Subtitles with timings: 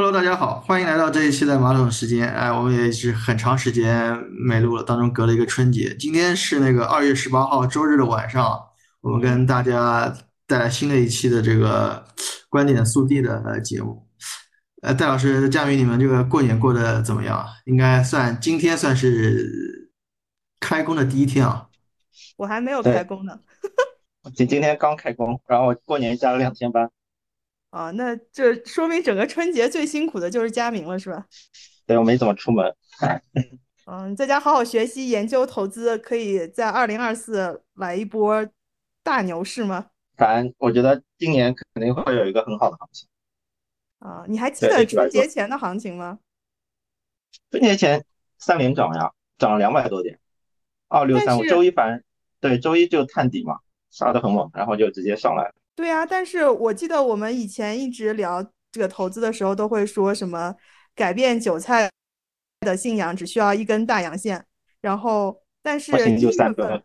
[0.00, 2.26] Hello，大家好，欢迎来到这一期的马桶时间。
[2.26, 5.94] 哎，我们也是很长时间没录了，当中隔了一个春节。
[5.98, 8.58] 今天是那个二月十八号周日的晚上，
[9.02, 10.10] 我们跟大家
[10.46, 12.02] 带来新的一期的这个
[12.48, 14.08] 观点速递的呃节目。
[14.80, 17.44] 呃，戴老师、佳明，你们这个过年过得怎么样？
[17.66, 19.90] 应该算今天算是
[20.60, 21.66] 开工的第一天啊。
[22.38, 23.38] 我还没有开工呢。
[24.34, 26.90] 今今天刚开工，然后过年加了两天班。
[27.70, 31.24] 啊，那这说明整个春节最辛苦的就是佳明了，是吧？
[31.86, 32.74] 对，我没怎么出门。
[33.86, 38.46] 嗯， 在家好好学习研究投资，可以在二零二四来一波
[39.02, 39.86] 大牛市吗？
[40.16, 43.08] 反正我觉得今年肯定会有一个很好的行情。
[44.00, 46.18] 啊，你还记得春节前的行情吗？
[47.50, 48.04] 春节前
[48.38, 50.18] 三连涨呀，涨了两百多点，
[50.88, 52.02] 二六三五，周一反
[52.40, 53.60] 对周一就探底嘛，
[53.90, 55.54] 杀的很猛，然后就直接上来了。
[55.80, 60.54] 对呀，但是我记得我们以前一直聊这个投资的时候，都会说什么
[60.94, 61.90] 改变韭菜
[62.60, 64.44] 的信仰只需要一根大阳线，
[64.82, 66.82] 然后但是一月份，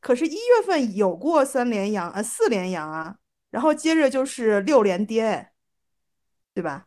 [0.00, 3.18] 可是，一月份有过三连阳呃，四连阳啊，
[3.50, 5.50] 然后接着就是六连跌，
[6.54, 6.86] 对吧？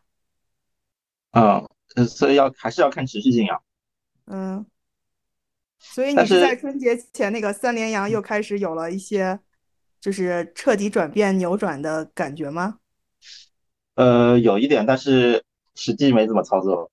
[1.30, 1.64] 嗯，
[2.08, 3.60] 所以要还是要看持续性啊。
[4.26, 4.66] 嗯，
[5.78, 9.38] 所以你是在春节前那个三连阳又开始有了一些。
[10.02, 12.78] 就是彻底转变扭转的感觉吗？
[13.94, 15.44] 呃，有一点，但是
[15.76, 16.90] 实际没怎么操作。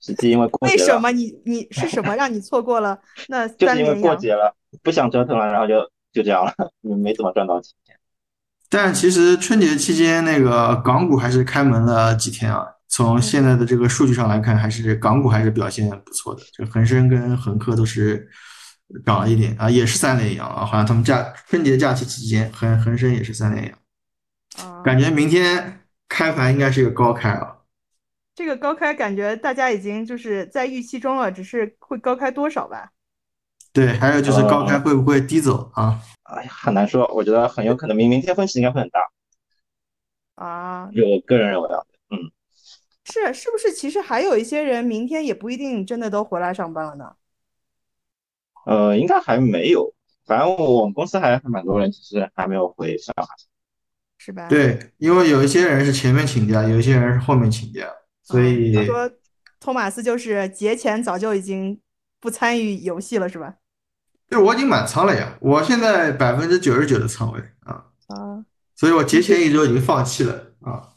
[0.00, 2.98] 实际因为过节为什么你你是什么让你错过了
[3.28, 3.58] 那三年？
[3.58, 7.72] 就是因为过节了，不想折腾了，然后就就这样了，没怎么赚到钱。
[8.68, 12.66] 但其实春节期间那个港股还是开门了几天啊。
[12.88, 18.28] 从现在的这个数据上来看，还是港股还是表现不错的，就恒生跟恒科都是。
[19.04, 27.58] 涨了一点啊，也是三连阳啊，好像他们假春节假期期间，恒恒生也是三连阳，感觉明天开盘应该是一个高开啊。
[28.34, 32.90] 这个高开感觉大家已经就是在预期中了，只是会高开多少吧？
[33.74, 35.98] 对，还有就是高开会不会低走啊？
[36.24, 39.00] 哎呀，很难说，我觉得很有可能明明天分歧应该会很大
[40.34, 40.90] 啊。
[40.94, 42.30] 就我个人认为啊，嗯，
[43.04, 43.72] 是是不是？
[43.72, 47.14] 其实还有一些人明天也不一定真的都回来上班了呢。
[48.66, 49.92] 呃，应该还没有，
[50.26, 53.26] 反正我们公司还还蛮多人，其实还没有回上海，
[54.18, 54.48] 是吧？
[54.48, 57.86] 对，因为有一些人是前面请假，有一些人是后面请假，
[58.22, 59.10] 所以他说
[59.58, 61.80] 托马斯就是节前早就已经
[62.20, 63.56] 不参与游戏了，是吧？
[64.28, 70.88] 对，我已经满仓了呀，我现在百分之九十九的仓位啊啊，所以我节前一周已经放弃了啊。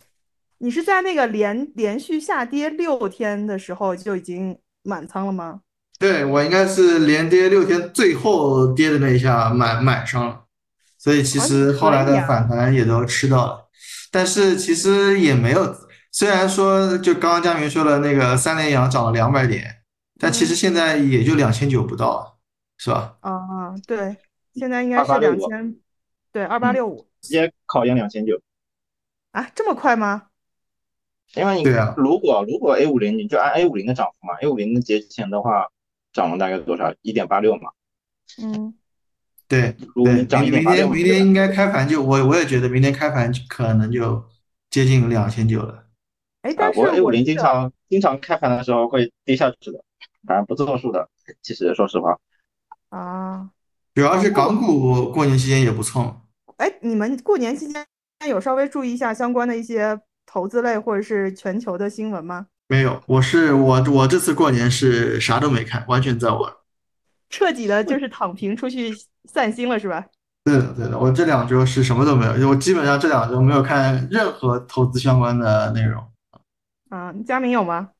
[0.60, 5.62] 你是在那个连连续下跌六天的时候就已经满仓了吗？
[5.98, 10.44] 对我应该是连跌六天，最后跌的那一下买买上了，
[10.98, 13.70] 所以其实后来的反弹也都吃到了，
[14.12, 15.74] 但是其实也没有，
[16.12, 19.84] 虽然说就刚刚佳明说的那个三连阳涨了两百点，
[20.20, 22.40] 但其实现在也就两千九不到，
[22.78, 23.16] 是吧？
[23.22, 24.18] 啊，对，
[24.54, 25.78] 现在应该是两千，
[26.34, 28.42] 对，二八六五，直接考验两千九，
[29.32, 30.24] 啊，这么快吗？
[31.36, 31.64] 因为你
[31.96, 35.70] 如果如果 A 五零，你就按 A 五零的涨幅嘛，A 五零的节前的话。
[36.16, 36.96] 涨了大概多少？
[37.02, 37.72] 一点八六嘛。
[38.42, 38.74] 嗯，
[39.50, 44.24] 对对，明天明天应该开盘就我我也觉得明天开盘可能就
[44.70, 45.88] 接近两千九了。
[46.44, 49.84] 哎，但是 A 五零经常经常开盘的时候会跌下去的，
[50.26, 51.10] 反正不作数的。
[51.42, 52.18] 其实说实话，
[52.90, 53.50] 啊，
[53.94, 56.22] 主要是港股过年期间也不错。
[56.56, 57.86] 哎，你们过年期间
[58.30, 62.48] 有稍微注意一下相关的一些投资类或者是全球的新闻吗？
[62.68, 66.52] 没有，我是我我这次过年是啥都没看，完全在玩，
[67.30, 68.92] 彻底的就是躺平出去
[69.26, 70.08] 散心了，是吧？
[70.44, 76.04] 对的，对的，我这两周是什么都没有，我基本上这两周没有看任何投资相关的内容。
[76.90, 77.92] 啊，佳明有吗？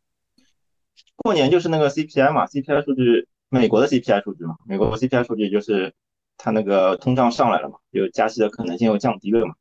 [1.18, 5.94] 过年就是那个 CPI 嘛，CPI 数据，美国的 CPI 数据嘛，美国 CPI 数据就是
[6.38, 9.54] 它那个通胀上来了嘛，有加息的可能性又降低了嘛。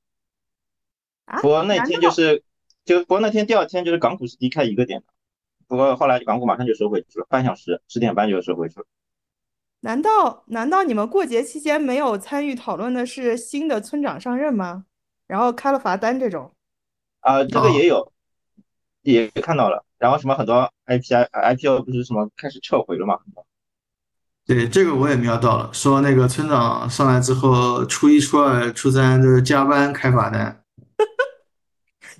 [1.27, 1.43] 啊？
[1.43, 2.43] 不过那天就是。
[2.85, 5.07] 就不过那天第二天就是港股是低开一个点的，
[5.67, 8.87] 不过后来港股马上就收回去了，半小时十点半就收回去了。
[9.81, 14.85] 难道难道你们过节期间没有参与讨论的是新的村长上任吗？
[15.27, 16.53] 然后开了罚单这种？
[17.21, 18.13] 啊，这个也有，
[19.03, 19.85] 也看到了。
[19.99, 23.19] 然后什么很多 IPI IPO 不是什么开始撤回了吗？
[24.47, 30.63] 对，这个我也瞄到了，说那个村长上来之后，初一、初二、初三就是加班开罚单。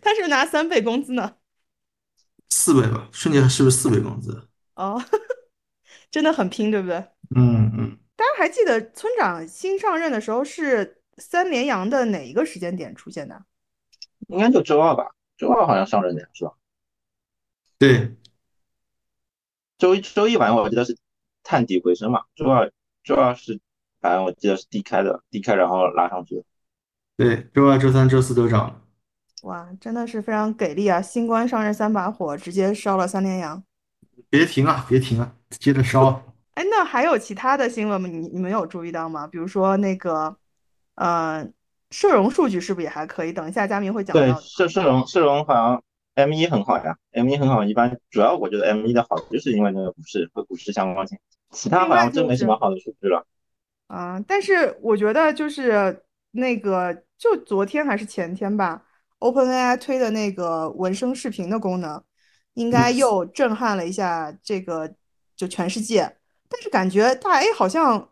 [0.05, 1.37] 他是拿三倍工资呢，
[2.51, 3.09] 四倍吧？
[3.11, 4.47] 瞬间是不是四倍工资？
[4.75, 5.03] 哦，
[6.11, 6.97] 真的很拼，对不对？
[7.35, 7.99] 嗯嗯。
[8.15, 13.45] 大家还记得村长新上任的时候是三连阳的哪一个时间点出现的？
[14.29, 16.53] 应该就周二吧，周二好像上任的是吧？
[17.79, 18.15] 对，
[19.79, 20.97] 周一周一晚我记得是
[21.43, 22.73] 探底回升嘛，周二
[23.03, 23.59] 周二是
[24.01, 26.45] 反正我记得是低开的，低开然后拉上去。
[27.17, 28.84] 对，周二、周三、周四都涨。
[29.45, 31.03] 哇，真的是非常给力啊！
[31.03, 33.63] 新官上任三把火，直接烧了三连阳。
[34.31, 36.23] 别停啊，别停啊，接着烧。
[36.55, 38.09] 哎，那还有其他的新闻吗？
[38.09, 39.27] 你你们有注意到吗？
[39.27, 40.35] 比如说那个，
[40.95, 41.47] 呃，
[41.91, 43.35] 社融数据是不是也还可以？
[43.35, 44.21] 等一下佳明会讲到。
[44.23, 45.83] 对，社社融社融好像
[46.15, 47.63] M 一很好呀，M 一很好。
[47.65, 51.19] 一般主要我觉得 M 一的好就是因为那个股市和股市相关性，
[51.51, 53.27] 其他好像真没什么好的数据了。
[53.89, 58.83] 啊，但是我觉得就是那个，就昨天还是前天吧
[59.25, 62.03] ，OpenAI 推的那个文生视频的功能，
[62.53, 64.93] 应该又震撼了一下这个
[65.35, 66.17] 就全世界。
[66.51, 68.11] 但是感觉大 A 好像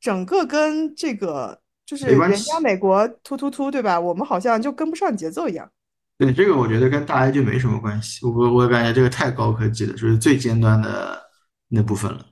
[0.00, 4.00] 整个跟这个就是人家美国突突突，对吧？
[4.00, 5.70] 我们好像就跟不上节奏一样。
[6.16, 8.24] 对这个，我觉得跟大 A 就没什么关系。
[8.24, 11.22] 我我感觉这个太高科技了，就是最尖端的
[11.68, 12.24] 那部分了。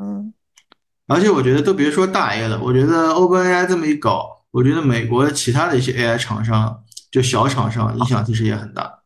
[0.00, 0.32] 嗯。
[1.08, 9.02] 而且我觉得都别说大 A 了，我觉得 OpenAI 这么一搞，我觉得美国的其他的一些 AI 厂商，就小厂商影响其实也很大。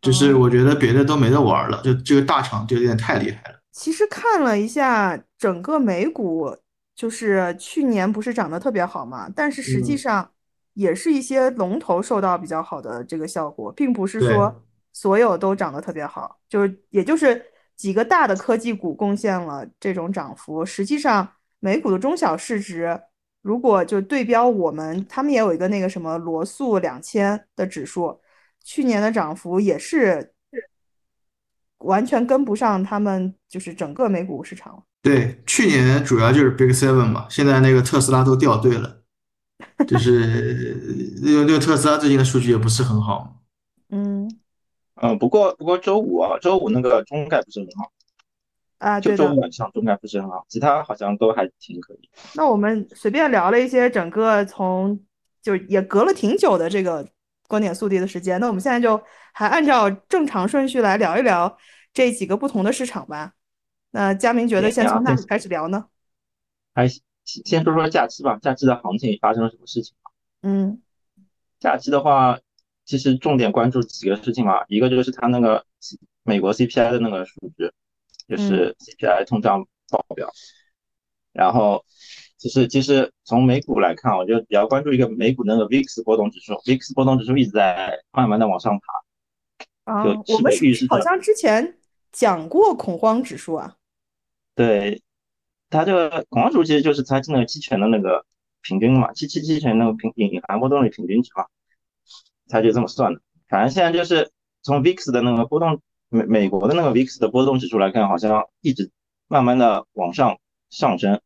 [0.00, 3.58] 就是我觉得别的都没得玩了，就这个大厂就有点太厉害了。
[3.72, 6.56] 其实看了一下整个美股，
[6.96, 10.28] 就是去年不是涨得特别好嘛，但是实际上
[10.74, 17.40] 也是一些龙头受到比较好的这个效果，并不是说所有都涨得特别好，就是也就是
[17.76, 20.66] 几个大的科技股贡献了这种涨幅。
[20.66, 21.28] 实际上，
[21.60, 23.00] 美股的中小市值，
[23.48, 28.20] 如果就对标我们，他们也有一个那个什么罗素两千的指数，
[28.62, 30.34] 去年的涨幅也是。
[31.78, 34.82] 完全跟不上他们，就是整个美股市场了。
[35.00, 39.00] 对，去年主要就是 Big Seven 嘛，现在那个特斯拉都掉队了，
[39.86, 40.76] 就是
[41.22, 43.40] 那个那个特斯拉最近的数据也不是很好。
[43.90, 44.28] 嗯
[44.96, 47.92] 嗯，不过不过周五啊，周五那个中概不是很好
[48.78, 52.10] 啊，就周五晚上中概不是很好，其他好像都还挺可以。
[52.34, 54.98] 那我们随便聊了一些整个从
[55.42, 57.06] 就也隔了挺久的这个。
[57.50, 59.02] 观点速递的时间，那我们现在就
[59.32, 61.56] 还按照正常顺序来聊一聊
[61.94, 63.32] 这几个不同的市场吧。
[63.90, 65.86] 那佳明觉得先从哪里开始聊呢？
[66.74, 66.86] 还
[67.24, 69.94] 先说说假期吧，假期的行情发生了什么事情？
[70.42, 70.82] 嗯，
[71.58, 72.38] 假期的话，
[72.84, 75.64] 其实重点关注几个事情嘛，一个就是它那个
[76.24, 77.72] 美国 CPI 的那个数据，
[78.28, 80.30] 就是 CPI 通胀报表，
[81.32, 81.84] 然后。
[82.40, 89.92] 就是，其实从美股来看，我就比较关注一个美股那个 VIX 波动指数，VIX 波动指数一直在慢慢的往上爬。
[89.92, 90.52] 啊，我们
[90.88, 91.76] 好像之前
[92.12, 93.74] 讲过恐慌指数啊。
[94.54, 95.02] 对，
[95.68, 98.24] 它这个恐慌指数其实就是它那个期权的那个
[98.62, 101.44] 平均嘛，期期期权那个平隐含波动率平均值嘛，
[102.48, 103.20] 它就这么算的。
[103.48, 104.30] 反正现在就是
[104.62, 108.90] 从 VIX 的那个波动美美国的那个 VIX 的波动指数来看，好像一直
[109.26, 110.38] 慢慢的往上
[110.70, 111.20] 上升。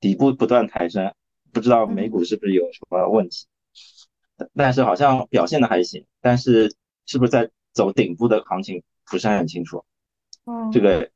[0.00, 1.12] 底部不断抬升，
[1.52, 3.46] 不知道美股是不是有什么问题，
[4.54, 9.84] 但是好像表现的还行，但是是不是在走顶部的行情不是很清楚。
[10.44, 11.10] 嗯，这个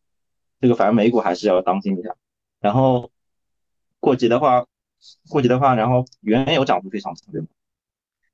[0.61, 2.17] 这个反正美股还是要当心一下。
[2.59, 3.13] 然后
[4.01, 4.67] 过节的话，
[5.29, 7.49] 过节的话，然后原油涨幅非常特别猛，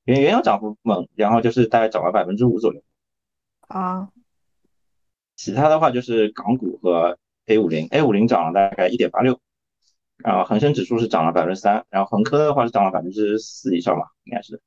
[0.05, 2.83] 原原油涨幅猛，然后就是大概涨了百分之五左右。
[3.67, 4.09] 啊，
[5.39, 9.41] 其他的话就是港股和 A 五零，A 五零涨了大概一点八六。
[10.17, 14.61] 然后恒生指数是涨了百分之三，然后恒科的话是涨了百分之四以上吧，应该是。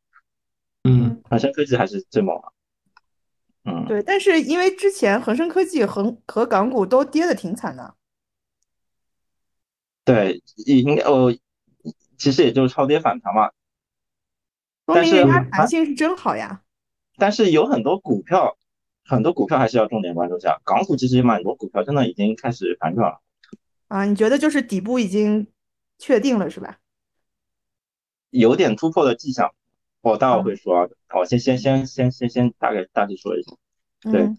[0.86, 2.54] 嗯，恒生科技还是最猛了。
[3.66, 7.96] 嗯，对，但是因为之前恒生科技恒和港股都跌的挺惨的。
[10.06, 11.36] 对，应该哦，
[12.18, 13.52] 其实也就是超跌反弹嘛。
[14.86, 16.62] 说明它弹性是真好呀。
[17.18, 18.58] 但是有很多股票，
[19.06, 20.62] 很多股票还是要重点关注一下。
[20.64, 23.22] 港股其实也蛮多股票真的已经开始反转了。
[23.88, 25.48] 啊，你觉得就是底部已经
[25.98, 26.78] 确定了是吧？
[28.30, 29.54] 有点突破的迹象，
[30.02, 30.90] 我待会会说。
[31.14, 33.52] 我先先先先先先大概大致说一下，
[34.10, 34.30] 对。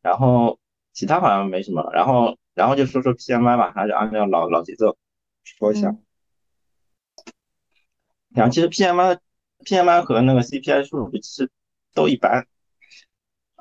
[0.00, 0.60] 然后
[0.92, 4.96] 其他好像没什么，然后然后就说说 PMI 吧，还是按照老老节奏
[5.42, 5.96] 说一下。
[8.28, 9.18] 然后其实 PMI
[9.64, 11.50] PMI 和那个 CPI 数据其实
[11.92, 12.46] 都一般，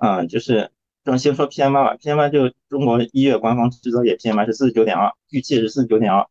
[0.01, 0.71] 嗯，就是。
[1.03, 6.27] 那先说 PMI 吧，PMI 就中国一月官方制造业 PMI 是四十九点二，预期是四十九点二，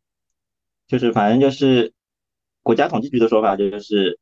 [0.87, 1.93] 就是反正就是
[2.63, 4.21] 国家统计局的说法就是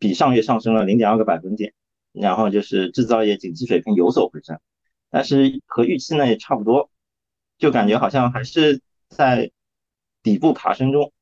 [0.00, 1.74] 比上月上升了零点二个百分点，
[2.10, 4.58] 然后就是制造业景气水平有所回升，
[5.10, 6.90] 但是和预期呢也差不多，
[7.56, 9.52] 就感觉好像还是在
[10.24, 11.12] 底部爬升中。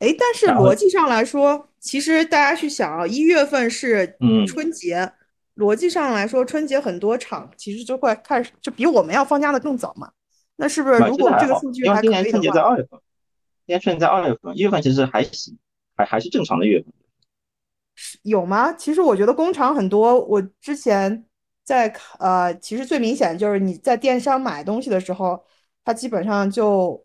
[0.00, 5.14] 哎，但是逻辑上来说，其实大家去想啊，一月份是春节。
[5.62, 10.10] 逻辑上来说，春节很多厂其实就会开始就比我们要放假的更早嘛。
[10.56, 12.22] 那是不是如果这个数据还可以的话？
[12.22, 13.00] 今年春节在二月份，
[13.66, 15.56] 今年春节在二月份，一月份其实还行，
[15.96, 16.92] 还还是正常的月份。
[18.22, 18.72] 有吗？
[18.72, 21.24] 其实我觉得工厂很多，我之前
[21.64, 25.42] 在呃，其实最明显就是你在电商买东西的时候，
[25.84, 27.04] 它基本上就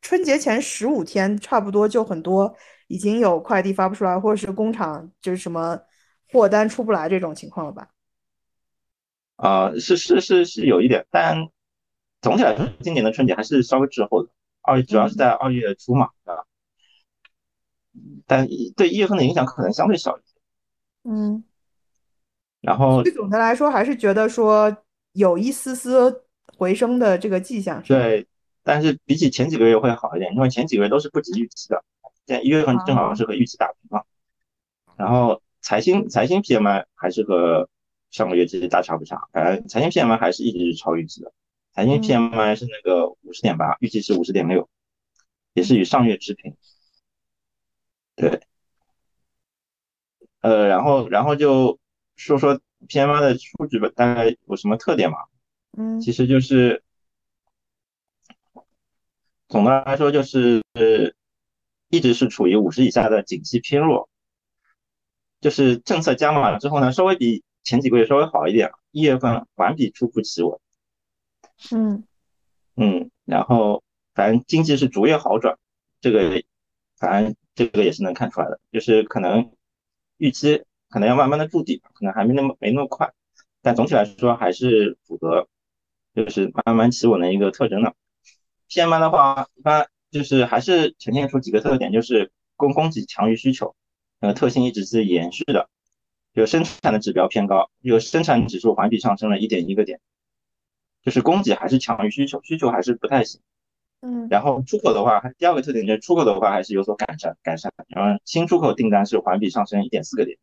[0.00, 2.54] 春节前十五天差不多就很多
[2.88, 5.78] 已经有快递发不出来，或者是工厂就是什么
[6.32, 7.88] 货单出不来这种情况了吧？
[9.36, 11.48] 啊，是是是是有一点，但
[12.20, 14.30] 总体来说，今年的春节还是稍微滞后的，
[14.62, 16.44] 二主要是在二月初嘛，啊。
[18.26, 18.46] 但
[18.76, 20.36] 对一月份的影响可能相对小一些，
[21.02, 21.42] 嗯，
[22.60, 24.74] 然后对总的来说还是觉得说
[25.12, 26.24] 有一丝丝
[26.56, 27.82] 回升的这个迹象。
[27.82, 28.26] 对，
[28.62, 31.82] 但是比起前几个月会好一点，因为前几个月都是不及预期的，
[32.26, 34.02] 现在一月份正好是和预期打平嘛。
[34.96, 37.68] 然后财新财新 PMI 还是和
[38.10, 41.32] 上个月其实大差不差，反正财新 PMI 还是一直是超预期的，
[41.72, 44.68] 财新 PMI 是那个五十点八，预计是五十点六，
[45.54, 46.56] 也是与上月持平。
[48.16, 48.40] 对，
[50.40, 51.78] 呃，然后，然后就
[52.16, 55.18] 说说 PMI 的数据吧，大概有什么特点嘛？
[55.78, 56.82] 嗯，其实就是
[59.48, 60.62] 总的来说就是
[61.88, 64.08] 一直是处于五十以下的景气偏弱，
[65.40, 70.58] 就是政策加码了之后呢，稍微比前几个月稍微好一点，一月份环比初步企稳。
[71.72, 72.04] 嗯
[72.76, 73.82] 嗯，然后
[74.14, 75.58] 反正经济是逐月好转，
[76.00, 76.42] 这个
[76.96, 77.34] 反正。
[77.52, 79.52] 这个也是能看出来的，就是可能
[80.16, 83.12] 预期可能要慢慢的筑底，可能还没那么没那么快，
[83.60, 85.46] 但总体来说还是符合
[86.14, 87.94] 就是慢慢企稳的一个特征的。
[88.70, 93.74] PMI 的话，一般就是还是呈现出几个特点，就是供供给强于需求，
[94.20, 95.68] 呃，特性一直是延续的。
[96.32, 99.98] 就生产的指标偏高，有生产指数环比上升了一点一个点，
[101.02, 103.40] 就是供给还是强于需求，需求还是不太行。
[104.00, 107.72] 嗯，然后出口的话，第二个特点就是出口的话还是有所改善，改善。
[107.88, 110.38] 然后新出口订单是环比上升一点四个点，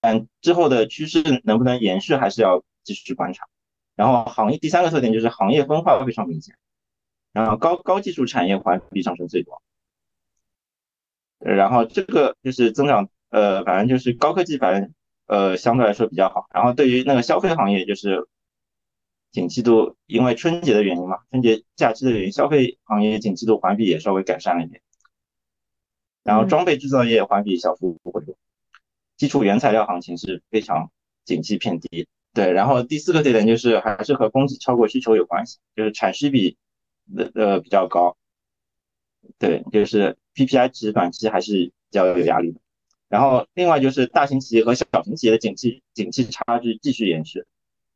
[0.00, 3.48] 但之后的趋势能不能延续，还是要继续观察。
[3.96, 6.54] 然后行业第三个特点就是行业分化非常明显，
[7.32, 9.62] 然后高高技术产业环比上升最多，
[11.38, 14.94] 然后这个就是增长，呃，反正就是高科技，反正
[15.26, 16.46] 呃相对来说比较好。
[16.52, 18.26] 然后对于那个消费行业，就是。
[19.30, 24.80] 景气度因为春节的原因嘛，春节假期的原因，消费行业景气度环比也稍微改善了一点。
[26.24, 28.38] 然后装备制造业环比小幅回落，
[29.18, 30.90] 基础原材料行情是非常
[31.26, 32.08] 景气偏低。
[32.32, 36.56] 对，然后第四个特点就是还是和供给超过需求有关系，就是产需比
[37.14, 38.16] 呃呃比较高。
[39.38, 42.60] 对，就是 PPI 值短期还是比较有压力的。
[43.08, 47.44] 然后另外就是大型企业和小型企业的景气景气差距继续延续。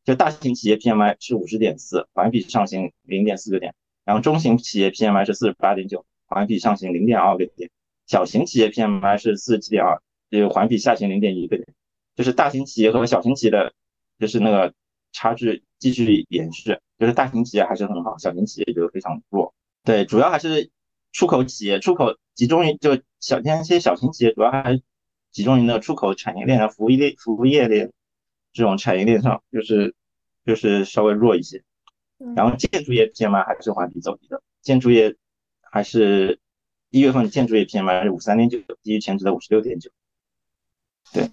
[0.05, 3.73] 就大型企业 PMI 是五十点四，环比上行零点四个点，
[4.05, 7.71] 然后中型企业 PMI 是四十八点九，环比上行零点二个点，
[8.09, 11.69] 小型企业 PMI 是四十七点二，就环比下行零点一个点，
[12.17, 13.73] 就是大型企业和小型企业的，
[14.19, 14.75] 就是那个
[15.12, 19.55] 差距继续延续，就是大型企业还是很好，小型企业就非常弱。
[19.85, 20.69] 对，主要还是
[21.12, 24.83] 出口企业，出口集中于就小那些小型企业，主要还是
[25.31, 27.92] 集中于那个出口产业链啊，服务业服务业链。
[28.54, 29.95] 这种产业链上就是
[30.45, 31.62] 就是稍微弱一些，
[32.37, 35.16] 然后建筑业 PMI 还是环比走低的，建筑业
[35.62, 36.38] 还是
[36.90, 39.90] 一月份建筑业 PMI 是五三点九，低于前值的五十六点九。
[41.14, 41.31] 对，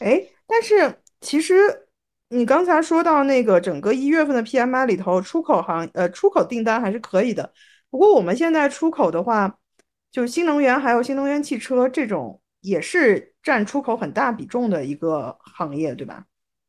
[0.00, 1.54] 哎，但是其实
[2.28, 7.54] 你刚才说到那个整个一月份的 PMI 里头，出口行呃出口订单还是可以的，
[7.90, 9.58] 不过我们现在出口的话，
[10.10, 12.40] 就新能源还有新能源汽车这种。
[12.62, 16.24] 也是占出口很大比重的一个行业，对吧？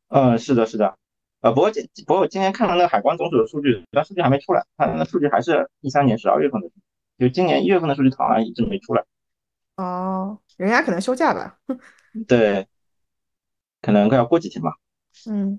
[0.08, 0.96] 嗯，是的，是的。
[1.40, 6.70] 呃，不过今不过我今天看了那个海关总署的数据，但数据还没出来，它那数据还是一三年十二月份的，
[7.18, 9.04] 就今年一月份的数据好像一直没出来。
[9.74, 11.58] 哦，人家可能休假吧？
[12.28, 12.68] 对，
[13.80, 14.76] 可能快要过几天吧。
[15.26, 15.58] 嗯。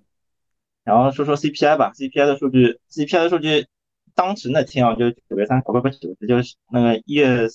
[0.86, 3.68] 然后说说 CPI 吧，CPI 的数据，CPI 的数据，
[4.20, 7.48] 当时那天啊，就九月三，不不不，就是那个一月。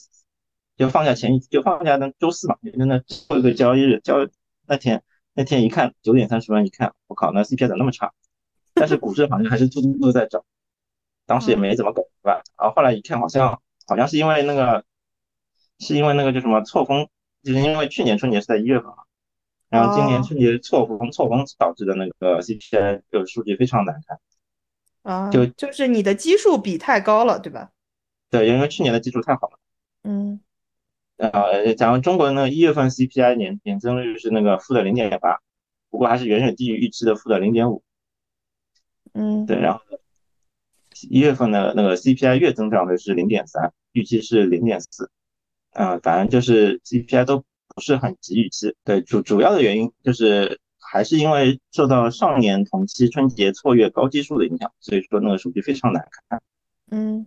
[0.77, 4.27] 就放假前一就放假的周四嘛，就那最后一个交易日交
[4.67, 8.13] 那天那天一看九点三十分一看，我靠，那 CPI 怎么那么差？
[8.75, 10.43] 但是股市好像还是突突突在涨，
[11.27, 12.43] 当时也没怎么搞对吧？
[12.59, 14.85] 然后后来一看，好像好像是因为那个
[15.79, 17.07] 是因为那个叫什么错峰，
[17.45, 19.05] 就是因为去年春节是在一月份嘛，
[19.69, 24.19] 然后今年春节错峰错峰导致的那个 CPI 个数据非常难看
[25.05, 27.71] 啊，就就是你的基数比太高了，对吧？
[28.31, 29.59] 对，因为去年的基数太好了，
[30.03, 30.41] 嗯。
[31.17, 35.39] 呃，假如中国那个一月份 CPI 年年增率是那个负的零点八，
[35.89, 37.85] 不过还是远远低于预期的负的零点五。
[39.13, 39.81] 嗯，对，然后
[41.09, 45.09] 一月份的那个 CPI 月增长率是零点三，预期是零点四。
[45.75, 48.75] 嗯，反正就是 CPI 都不是很及预期。
[48.83, 50.59] 对，主主要的原因就是
[50.95, 56.41] 还是因为受到上年同期春节错月高基数的影响，所以说那个数据非常难看。
[56.93, 57.27] 嗯，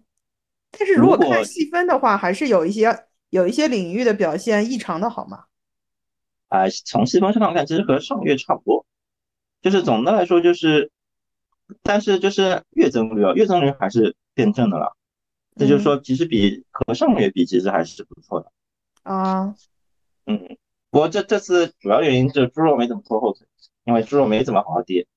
[0.71, 5.43] 但是如果看细分的话，还是有一些有一些领域的表现异常的好嘛。
[6.47, 8.85] 啊，从细分上看，其实和上个月差不多。
[9.61, 10.89] 就是总的来说，就是，
[11.83, 14.95] 但是就是月增率啊，月增率还是变正的了。
[15.57, 18.49] 这就是说，其实比和上个月比，其实还是不错的。
[19.03, 19.55] 啊，
[20.25, 20.57] 嗯，
[20.91, 23.46] 不过这这次主要原因就是猪肉没怎么拖后腿，
[23.87, 25.07] 因为猪肉没怎么好好跌，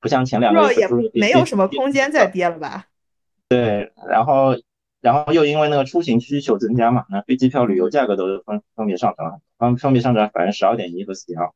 [0.00, 2.88] 不像前两个月猪肉也没有什么空间再跌了吧？
[3.48, 4.56] 对，然后
[5.00, 11.50] 然后又因为那个出行需求增加嘛，那飞机票、旅游价格都是分分别上涨了，分分别上涨百分之十二点一和四点二，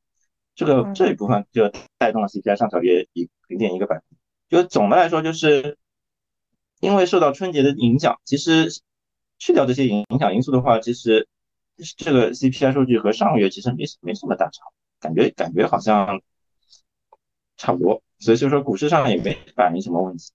[0.54, 4.04] 这个这一部分就带动了 CPI 上调约一零点一个百分。
[4.48, 5.76] 就总的来说就是。
[6.80, 8.68] 因为受到春节的影响，其实
[9.38, 11.28] 去掉这些影影响因素的话，其实
[11.96, 14.64] 这个 CPI 数据和上个月其实没没什么大差，
[15.00, 16.20] 感觉感觉好像
[17.56, 20.30] 差不多，所以就说股市上也没反映什么问题。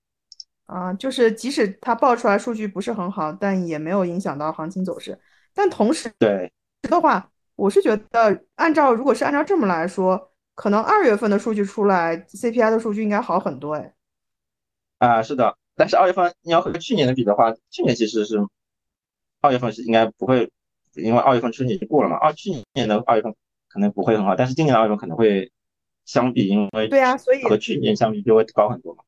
[0.65, 5.19] 啊，就是即使它报出来数据不是很好，但也没有影响到行情走势。
[5.53, 6.51] 但同时对
[6.83, 13.93] 的话，我是觉得按照如果是按照这么来说，可能二月份的数据出来，CPI 的数据应该好很多哎。
[14.99, 15.57] 啊，是的。
[15.75, 18.37] 但是二月份你要和去年的比的话，去年其实是
[19.41, 20.51] 二月份是应该不会，
[20.95, 22.17] 因为二月份春节已经过了嘛。
[22.17, 23.33] 二去年的二月份
[23.69, 25.51] 可能不会很好，但是今年的二月份可能会
[26.09, 29.03] 相比，因为对啊，所以和去年相比就会高很多嘛。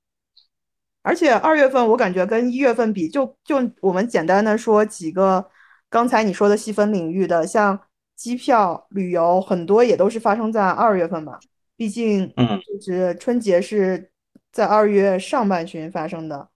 [1.01, 5.43] 而且二月份我感觉跟一月份比，就就我们简单的说几个
[5.89, 7.79] 刚才你说的细分领域的，像
[8.15, 11.39] 机票、旅游，很多也都是发生在二月份嘛。
[11.75, 14.11] 毕竟，嗯，就是春节是
[14.51, 16.47] 在二月上半旬发生的。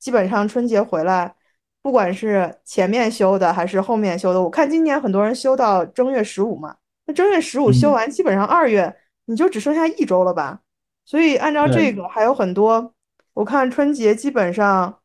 [0.00, 1.36] 基本上春节回来，
[1.80, 6.74] 不管是前面休的还是后面休的，我看今年很多人休到正月十五嘛。
[7.06, 8.92] 那正月十五休完，基本上二月
[9.24, 10.60] 你就只剩下一周了吧？
[11.04, 12.94] 所以按照这个，还有很多，
[13.34, 15.00] 我看春节基本上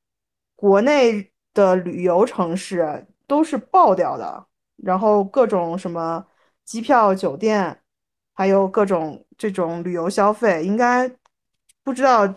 [0.55, 4.45] 国内的旅游城市都是爆掉的，
[4.77, 6.25] 然后各种什么
[6.65, 7.79] 机票、酒店，
[8.33, 11.09] 还有各种这种旅游消费，应该
[11.83, 12.35] 不知道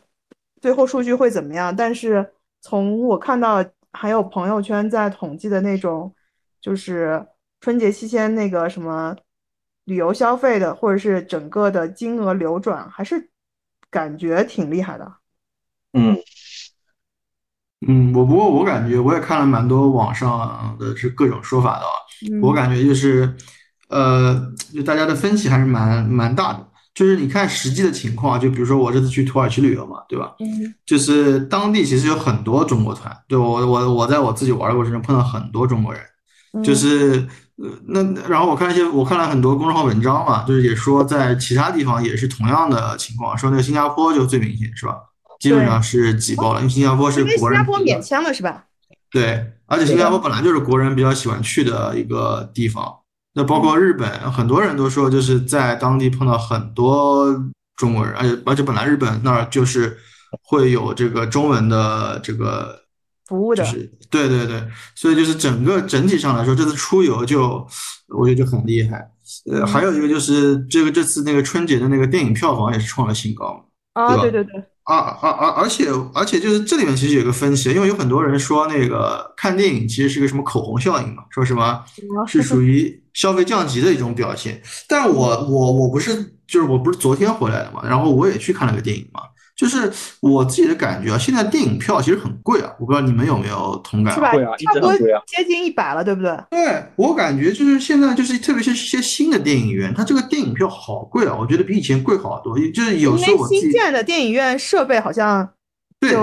[0.60, 2.32] 最后数据会怎么样，但是。
[2.62, 6.14] 从我看到还有朋友圈在统计的那种，
[6.60, 7.26] 就是
[7.58, 9.16] 春节期间那个什么
[9.84, 13.30] 旅游消费的，或者是整个的金额流转，还是
[13.90, 15.12] 感觉挺厉害的。
[15.92, 16.16] 嗯
[17.86, 21.84] 嗯，我不过我感觉我也看了蛮多网上的是各种说法的，
[22.42, 23.34] 我感觉就是
[23.88, 26.66] 呃，就大家的分歧还是蛮蛮大的。
[26.92, 30.34] 就是你看实际的情况，就比如说我这次去土耳其旅游嘛，对吧？
[30.40, 36.02] 嗯，就是当地其实有很多中国团，对我我我在我自己玩的过程中碰到很多中国人，
[36.62, 37.26] 就是
[37.62, 44.96] 呃那然后我看一些我看了很多公众号文章嘛，就是也说在其他地方也是同样的情况，说那个新加坡就最明显是吧？
[45.38, 48.64] 基本上是挤爆了，因为新加坡是国人，新加坡免签了是吧？
[49.10, 52.94] 对，而且新加坡本来就是国人比较喜欢去的一个地方。
[53.32, 57.26] 那包括日本，很多人都说就是在当地碰到很多
[57.76, 59.96] 中国人，而且而且本来日本那儿就是
[60.42, 62.79] 会有这个中文的这个
[63.30, 64.60] 服务的，就是对对对，
[64.96, 67.64] 所以就是整个整体上来说，这次出游就
[68.08, 69.08] 我觉得就很厉害。
[69.48, 74.52] 呃，还有一个就是这个这次那个春节的那个电影票房也是创了新高，啊，对对对。
[74.82, 81.80] 啊啊啊而且而且就是这里面其实有个分析，因为有很多人说那个看电影其实是个什么口红效应嘛，说什么
[82.26, 84.60] 是属于消费降级的一种表现。
[84.88, 86.16] 但我我我不是
[86.48, 89.20] 就是我不是昨天回来的嘛，然后我也去看了个电影嘛。
[89.60, 94.14] 就是我自己的感觉啊，现在电影票其实很贵啊，我不知道你们有没有同感？
[94.14, 94.32] 是吧？
[94.32, 96.34] 差不多接近一百了，对不对？
[96.50, 102.58] 对我感觉就是现在就是特别是一些新的电影院，它这个电影票好贵啊，我觉得比以前贵好多。
[102.72, 105.46] 就是有时候我新建的电影院设备好像
[106.00, 106.16] 对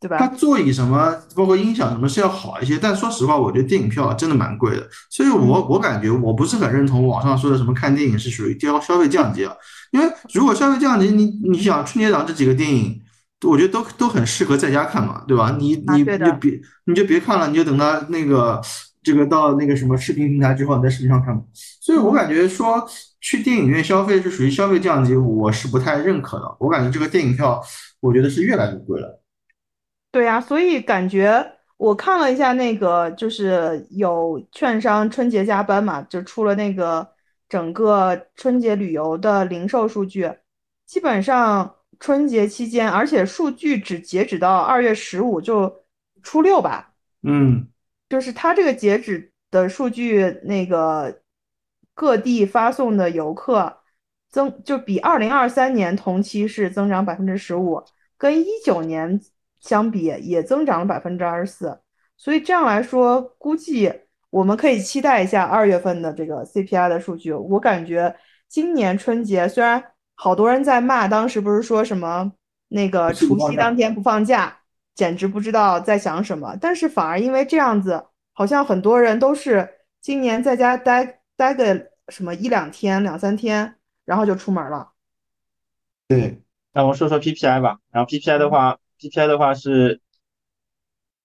[0.00, 0.16] 对吧？
[0.18, 4.88] 它座椅什么，包括音响什么是要好一些，但说实话，我觉得电影票真的蛮贵的。
[5.10, 9.54] 所以我我感觉我不是很认同网上说的什么看电影是属于消消费降级啊。
[9.90, 13.00] 因为如果消费降级，你你想春节档这几个电影，
[13.44, 15.56] 我觉得都都很适合在家看嘛，对吧？
[15.58, 18.60] 你你你就别你就别看了，你就等它那个
[19.02, 21.42] 这个到那个什么视频平台之后，你在视频上看嘛。
[21.80, 22.88] 所以我感觉说
[23.20, 26.56] 去电影院消费是属于消费降级，我是不太认可的。
[26.60, 27.60] 我感觉这个电影票，
[28.00, 29.20] 我觉得是越来越贵了。
[30.12, 31.44] 对呀，所以感觉
[31.78, 37.08] 我看了一下那个，就是有券商春节加班嘛，就出了那个。
[37.50, 40.32] 整个春节旅游的零售数据，
[40.86, 45.82] 基本上春节期间，而且数据只截止到二月十五，就
[46.22, 46.94] 初六吧。
[47.22, 47.68] 嗯，
[48.08, 51.20] 就是它这个截止的数据，那个
[51.92, 53.80] 各地发送的游客
[54.30, 57.82] 增就比二零二三年同期是增长百分之十五，
[58.16, 59.20] 跟一九年
[59.58, 61.80] 相比也增长了百分之二十四。
[62.16, 63.92] 所以这样来说，估计
[64.30, 67.32] 我们可以期待一下二月份的这个 CPI 的数据。
[67.32, 68.16] 我感觉
[68.48, 69.84] 今年春节虽然。
[70.22, 72.30] 好多人在骂，当时不是说什么
[72.68, 74.54] 那个除夕当天不放假，
[74.94, 76.54] 简直不知道在想什么。
[76.60, 79.66] 但是反而因为这样子，好像很多人都是
[80.02, 84.90] 今年在家待待个什么一两天、两三天，然后就出门了。
[86.06, 86.42] 对，
[86.74, 87.78] 那我说说 PPI 吧。
[87.90, 90.02] 然后 PPI 的话，PPI 的话是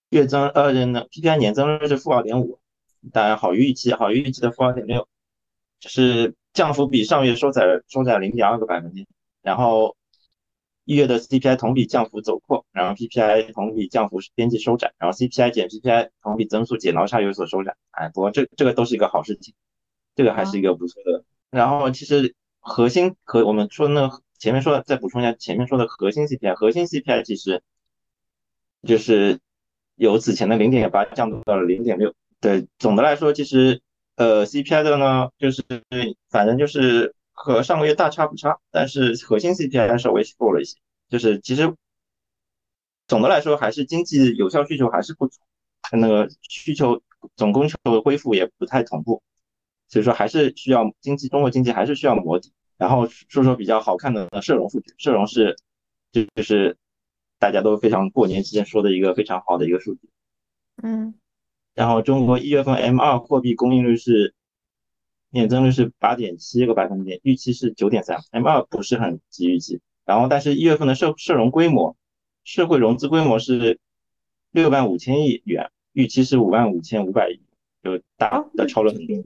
[0.07, 2.59] 月增呃那 PPI 年增率是负二点五，
[3.11, 5.07] 当然好于预期，好于预期的负二点六，
[5.79, 6.35] 就是。
[6.55, 9.05] 降幅比上月收窄收窄零点二个百分点，
[9.41, 9.97] 然后
[10.85, 19.53] 一月的 CPI 同比降幅走扩，然后 PPI 同比降幅边际收窄，然后 CPI 减 PPI 同比增速减挠差有所收窄，哎，不过这这个都是一个好事情，
[20.15, 21.25] 这个还是一个不错的。
[21.49, 27.63] 然后其实核心和我们说那前面说的再补充一下前面说的核心 CPI，核心 CPI 其实
[28.83, 29.41] 就是
[29.95, 32.13] 由此前的零点八降到了零点六，
[32.45, 33.81] 对，总的来说其实。
[34.17, 35.61] 呃，CPI 的呢，就是
[36.29, 40.77] 反正就是和上个月大差不差，但是核心 CPI 稍微弱了一些。
[41.09, 41.75] 就是其实
[43.09, 45.41] 总的来说，还是经济有效需求还是不足，
[45.91, 47.01] 那个需求
[47.35, 49.21] 总供求恢复也不太同步，
[49.89, 52.53] 所以说还是需要经济，中国经济还是需要磨底。
[52.77, 55.57] 然后说说比较好看的社融数据，社融是
[56.13, 56.77] 就就是
[57.37, 60.09] 大家都非常过年期间说的一个非常好的一个数据。
[60.81, 61.15] 嗯。
[61.75, 64.33] 然后中国一月份 M 二货币供应率是
[65.29, 68.17] 年增率是八点七个百分点，预期是九点三。
[68.31, 69.81] M 二不是很及预期。
[70.05, 71.97] 然后但是一月份的社社融规模，
[72.45, 73.79] 社会融资规模是
[74.51, 77.41] 六万五千亿元，预期是五万五千五百亿，
[77.83, 79.17] 就大的超了很多。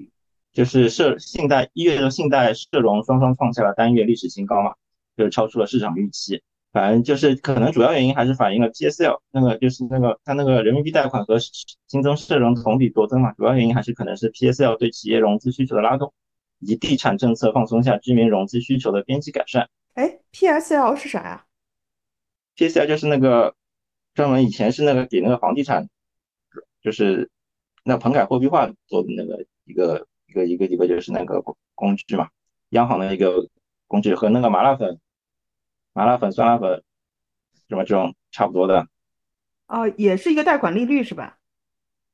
[0.51, 4.73] 就是社信贷一月的信贷社融双双创下了单月历史新高嘛，
[5.15, 6.41] 就是超出了市场预期。
[6.71, 16.13] 反正就是可能主要原因还是反映了 PSL 那个就是那个它那个人民币贷款和新增社融同比多增嘛，主要原因还是可能是 PSL 对企业融资需求的拉动，
[16.59, 19.67] 以及地产政策放松下居民融资需求的边际改善。
[19.95, 21.45] 哎，PSL 是啥呀
[22.55, 23.55] ？PSL 就是那个
[24.13, 25.89] 专门以前是那个给那个房地产，
[26.83, 27.31] 就是
[27.83, 32.29] 那棚改货币化做的那个一个一个一个一个就是那个工具嘛，
[32.69, 33.49] 央行的一个
[33.87, 34.99] 工具和那个麻辣粉。
[35.93, 36.83] 麻辣粉、酸辣粉，
[37.67, 38.87] 什么这种差不多的，
[39.67, 41.37] 哦，也是一个贷款利率是吧？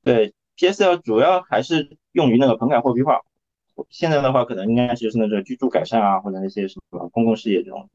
[0.04, 3.22] 对，PSL 主要还是用于那个棚改货币化，
[3.90, 7.90] 现在的话可能应该就是那种居住改善啊，或者那些什么公共事业这种，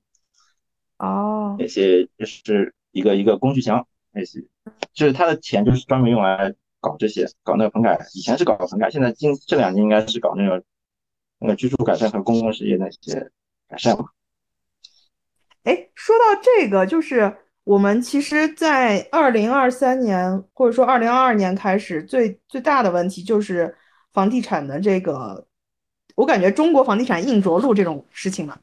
[0.99, 4.45] 哦，那些就是一个一个工具箱，那些，
[4.93, 10.63] 就是他的钱就是专门用来搞这些，搞那个棚改，以前是搞棚改，现在近这两年应该是搞那个
[11.39, 13.31] 那个居住改善和公共事业那些
[13.69, 14.07] 改善嘛。
[15.65, 23.77] 哎，说到这个，就是我们其实，在二零二三年或者说二零二二年开始，最最大的问题就是
[24.13, 25.47] 房地产的这个，
[26.15, 28.59] 我感觉中国房地产硬着陆这种事情嘛。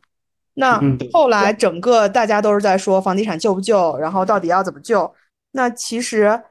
[0.56, 0.82] 那
[1.14, 5.14] 后来整个大家都是在说房地产救不救，然后到底要怎么救？
[5.52, 6.42] 那其实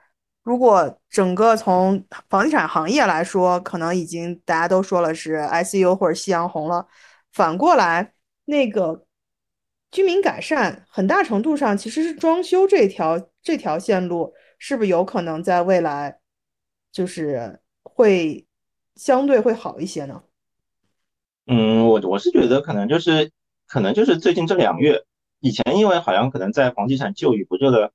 [0.44, 6.86] 如果整个从房地产行业来说，可能已经大家都说了是 ICU 或者夕阳红了。
[7.32, 8.12] 反过来
[8.44, 9.02] 那个。
[9.92, 16.18] 居民改善很大程度上其实是装修这条这条线路，是不是有可能在未来
[16.92, 18.46] 就是会
[18.96, 20.22] 相对会好一些呢？
[21.46, 23.30] 嗯，我我是觉得可能就是
[23.66, 25.04] 可能就是最近这两月，
[25.40, 27.92] 以前因为好像可能在房地产救与不救的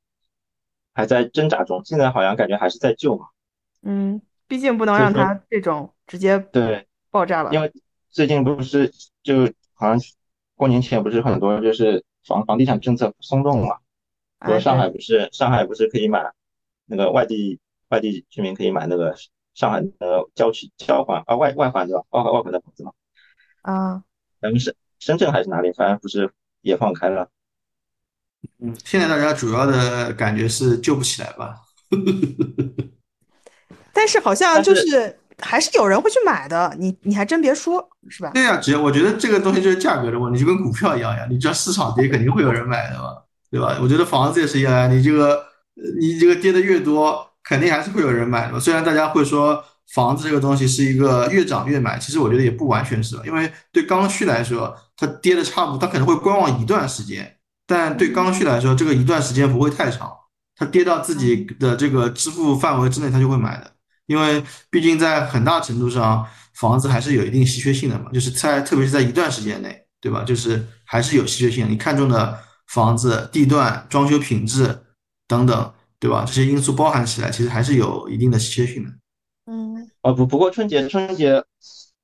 [0.94, 3.28] 还在挣扎中，现在好像感觉还是在救嘛。
[3.84, 7.54] 嗯，毕竟不能让它这种直接对爆炸了。
[7.54, 7.72] 因为
[8.10, 10.00] 最近不是就好像。
[10.62, 13.78] 过年前不是很多就是房房地产政策松动嘛？
[14.46, 16.34] 说上海不是上海不是可以买
[16.86, 19.16] 那个外地外地居民可以买那个
[19.56, 19.90] 上海的
[20.36, 22.04] 郊区郊环啊外外环对吧？
[22.12, 22.92] 外环外环的房子嘛？
[23.64, 24.04] 啊，
[24.40, 25.74] 咱们是深圳还是哪里？
[25.74, 27.28] 反正不是也放开了？
[28.60, 31.60] 嗯，现在大家主要的感觉是救不起来吧？
[33.92, 35.18] 但是好像就是。
[35.42, 38.32] 还是有人会去买的，你你还真别说，是吧？
[38.34, 41.28] 对呀，只要我觉得这个东西就是价格的问题，就跟股票一样呀。
[41.30, 43.18] 你知道市场跌，肯定会有人买的嘛，
[43.50, 43.78] 对吧？
[43.82, 45.44] 我觉得房子也是一样，你这个
[46.00, 48.60] 你这个跌的越多，肯定还是会有人买的。
[48.60, 60.10] 虽然大家会说房子这个东西是一个越涨越买，其实我觉得也不完全是，因为对刚需来说，它跌的差不多，它可能会观望一段时间，但对刚需来说，这个一段时间不会太长，
[60.56, 63.72] 它跌到自己的这个支付范围之内，它就会买的，
[64.12, 70.26] 因为毕竟在很大程度上，房子还是有一定稀缺性的嘛，就是在特别是在一段时间内，对吧？
[70.26, 74.78] 就是还是有稀缺性，你看中的房子、地段、装修品质
[75.28, 76.26] 等等，对吧？
[76.28, 78.92] 这些因素包含起来，其实还是有一定的稀缺性的。
[79.46, 81.44] 嗯，哦不，不过春节春节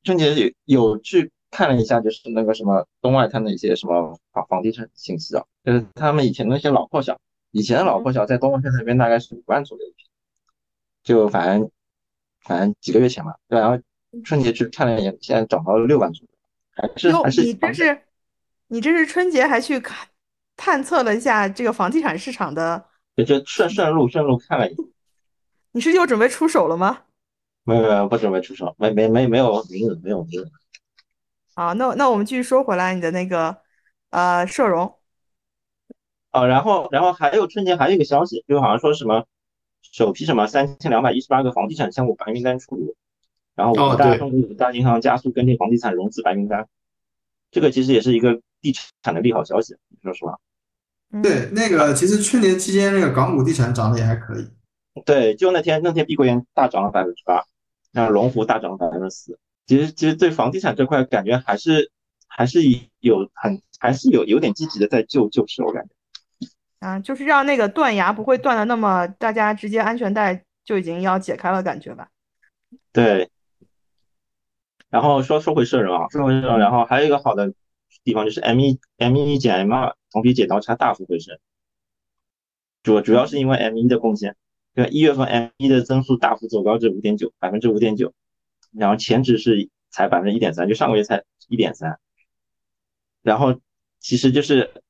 [0.03, 7.19] 春节有有去看了一下，就是那个什么东外滩的一些什么房房地产信息啊，就是他们以前那些老破小，
[7.51, 10.07] 以前的老破小在东外滩那边大概是五万左右一平，
[11.03, 11.69] 就反正
[12.47, 13.77] 反正几个月前吧，对，然后
[14.23, 16.29] 春节去看了一眼，现在涨到了六万左右，
[16.71, 18.01] 还是哟，还是你这是
[18.67, 20.07] 你这是春节还去看
[20.55, 24.87] 探测了一下这个房地产市场的，就就顺顺路顺路看了一眼，
[25.73, 27.01] 你是又准备出手了吗？
[27.63, 30.45] 没有没有不准备出手，没没没没有名额没有名额。
[31.53, 33.57] 好，那那我们继续说回来，你的那个
[34.11, 34.95] 呃社融，
[36.31, 39.25] 哦，然后然后还有春节还有一个消息，就好像说什么
[39.91, 42.95] 首批什么三千两百一十八个房地产项目白名单出炉，
[43.55, 46.67] 然后哦五大中国五大银行加速跟进房地产融资白名单，
[47.51, 50.39] 这个其实也是一个地产的利好消息，说实话。
[51.11, 54.47] 嗯，对，那个其实去年期间那个港股地产涨得也还可以。
[55.05, 57.45] 对，就那天那天碧桂园大涨了百分之八，
[57.91, 59.39] 那龙湖大涨了百分之四。
[59.65, 61.91] 其实其实对房地产这块感觉还是
[62.27, 62.61] 还是
[62.99, 65.89] 有很还是有有点积极的在救救市，我感觉。
[66.79, 72.09] 啊，就是让那个断崖不会断的那么，大家直接安全带就已经要解开了，感觉吧？
[72.91, 73.29] 对，
[74.89, 77.53] 然后说说回社融啊，说回社融，然后还有一个好的
[78.03, 81.39] 地方就是 M 一 M 一减 M 二同比剪刀差大幅回升，
[82.83, 84.35] 主主要是因为 M 一的贡献，
[84.73, 88.13] 对，一月份 M 一的增速大幅走高至五点九，百分之五点九，
[88.71, 91.99] 然后前值是才百分之一点三，就上个月才一点三，
[93.21, 93.59] 然后
[93.99, 94.83] 其实就是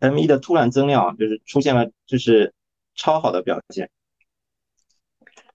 [0.00, 2.52] M 一的突然增量就是出现了就是
[2.94, 3.90] 超好的表现。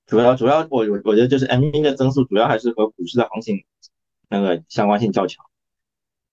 [0.06, 3.66] 主要主要我我我觉得就是 M 一的增速主要还是和股市的行情
[4.30, 5.46] 那个相关性较强。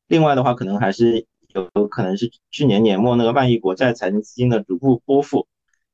[0.06, 5.48] 另外的话，可能还是有有可能是去年年末那个万亿国债财政资金的逐步拨付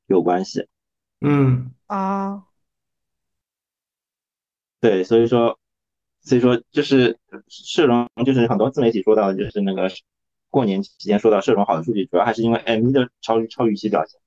[0.06, 0.66] 有关系。
[1.20, 2.44] 嗯，啊，
[4.80, 5.58] 对，所以说
[6.20, 9.88] 所以说就是社融就是很多自媒体说到的，就是那个
[10.50, 14.20] 过年期间说到社融好的数据，主要还是因为 M 一的超超预期表现。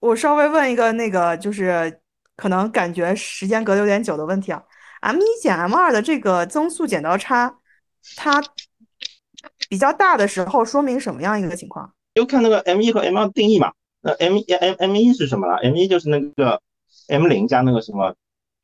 [0.00, 2.00] 我稍微问一个那个，就是
[2.36, 4.62] 可能感觉时间隔得有点久的问题啊
[5.00, 7.58] ，M 一减 M 二的这个增速剪刀差，
[8.16, 8.42] 它
[9.68, 11.92] 比较大的时候，说明什么样一个情况？
[12.14, 13.72] 就看那个 M 一和 M 二定义嘛。
[14.00, 16.60] 那 M 一 M M 一是什么了？M 一就是那个
[17.08, 18.14] M 零加那个什么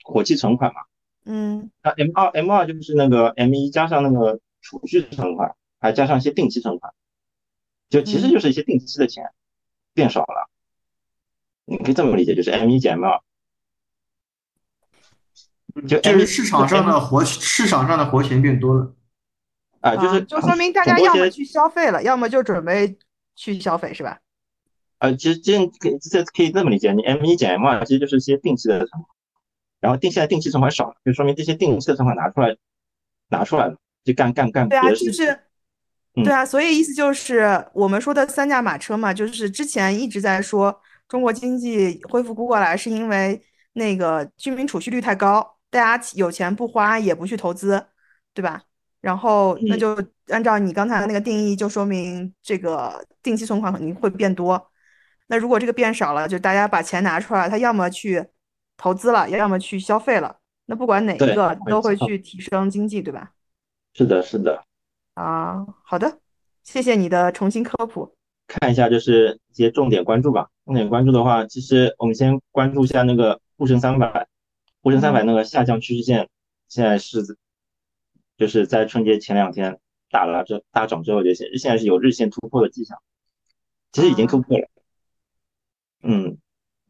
[0.02, 0.81] 活期存款嘛。
[1.24, 6.93] 嗯那 M 二 M 二就是那个 M 一加上那个储蓄存款，还加上一些定期存款，
[7.88, 9.31] 就其实就是一些定期的钱
[9.95, 10.51] 变少了。
[11.64, 13.21] 你可以这么理解，就是 M 一减 M 二。
[15.87, 18.95] 就就是市场上的活市场上的活钱变多了。
[19.81, 22.99] 啊，就啊，是就说明大家要么去消费了，要么就准备
[23.37, 24.19] 去消费，是吧？
[24.99, 29.05] 呃，其实这可以这可以这么理解，你 M 一减 M 二其实就是一些定期的存款，
[29.79, 32.57] 然后定现在定期存款少了，就说明这些定期的存款拿出来
[33.29, 35.12] 拿出来了，就干干干对啊，别的事情。
[35.12, 35.41] 就是，嗯
[36.24, 43.40] 对啊，所以意思就是我们说的三驾马车嘛，就是之前一直在说中国经济恢复不过来，是因为
[43.72, 47.87] 那个居民储蓄率太高，大家有钱不花，也不去投资，
[48.35, 48.62] 对吧？
[49.00, 54.70] 然后那嗯就按照你刚才的那个定义，就说明这个定期存款肯定会变多。
[55.28, 58.26] 那如果这个变少了，就大家把钱拿出来，他要么去
[58.76, 60.37] 投资了，要么去消费了。
[60.66, 63.31] 那不管哪一个，都会去提升经济，对吧？
[63.94, 64.64] 是的，是的。
[65.18, 66.20] 啊，好的，
[66.62, 68.14] 谢谢你的重新科普。
[68.46, 70.48] 看一下就是一些重点关注吧。
[70.64, 74.28] 重点关注的话，其实我们先关注一下那个沪深三百，
[74.81, 76.28] 沪深三百那个下降趋势线
[76.68, 77.37] 现在是
[78.37, 82.96] 就是在春节前两天打了这大涨之后，就现现在是有日线突破的迹象，
[83.90, 84.68] 其实已经突破了。
[86.04, 86.38] 嗯，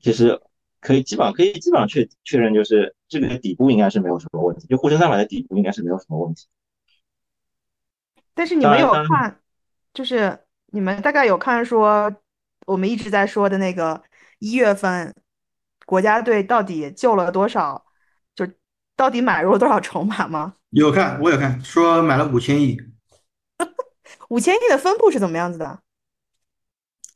[0.02, 0.38] 其实
[0.80, 6.46] 可以基本上可以基本上确确认，就是这个底部应该是没有什么问题，就沪深三百的底部应该是没有什么问题。
[8.38, 9.40] 但是你们有看，
[9.92, 12.14] 就是你们大概有看说，
[12.66, 14.00] 我们一直在说的那个
[14.38, 15.12] 一月份
[15.84, 17.84] 国家队到底救了多少，
[18.36, 18.46] 就
[18.94, 20.54] 到底买入了多少筹码吗？
[20.70, 22.80] 有看，我有看，说买了五千亿，
[24.30, 25.80] 五千亿的分布是怎么样子的？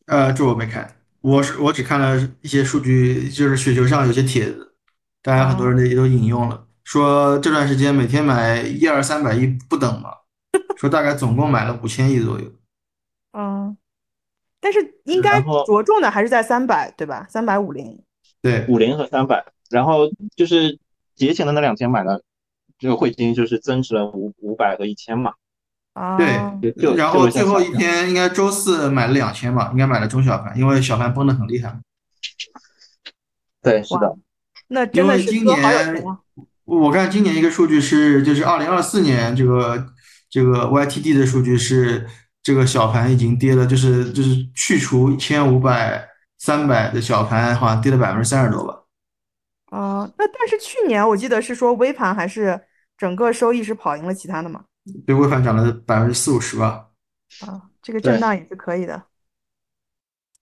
[0.06, 4.74] 呃，这我没看，我是我只看了一些数据，就是雪球上有些帖子，
[5.22, 10.10] 大家很多人也都引用了，说这段时间每天买一二三百亿不等嘛，
[10.82, 12.52] 说大概总共买了五千亿左右。
[13.34, 13.76] 嗯，
[14.58, 17.24] 但是应该着重的还是在三百，对吧？
[17.30, 18.02] 三百五零，
[18.42, 19.44] 对，五零和三百。
[19.70, 20.80] 然后就是
[21.14, 22.24] 节前的那两天买的
[22.80, 25.34] 这个汇金，就是增值了五五百和一千嘛。
[25.92, 26.26] 啊，对，
[26.96, 31.78] 然后最后一天应该周四买了两千吧，应该买了中小盘，因为小盘崩的很厉害。
[33.62, 34.16] 对，是的。
[34.66, 36.02] 那真的是今年
[36.64, 39.86] 我看今年一个数据是，就是二零二四年这个
[40.32, 42.08] 这个 YTD 的数据是，
[42.42, 48.78] 这个小盘已经跌了，就是就是去除一千五百三百的小盘，好像跌了百分之三十多吧。
[49.76, 52.58] 啊，那但是去年我记得是说微盘还是
[52.96, 54.64] 整个收益是跑赢了其他的嘛？
[55.06, 56.86] 对，微盘涨了百分之四五十吧。
[57.46, 59.02] 啊，这个震荡也是可以的。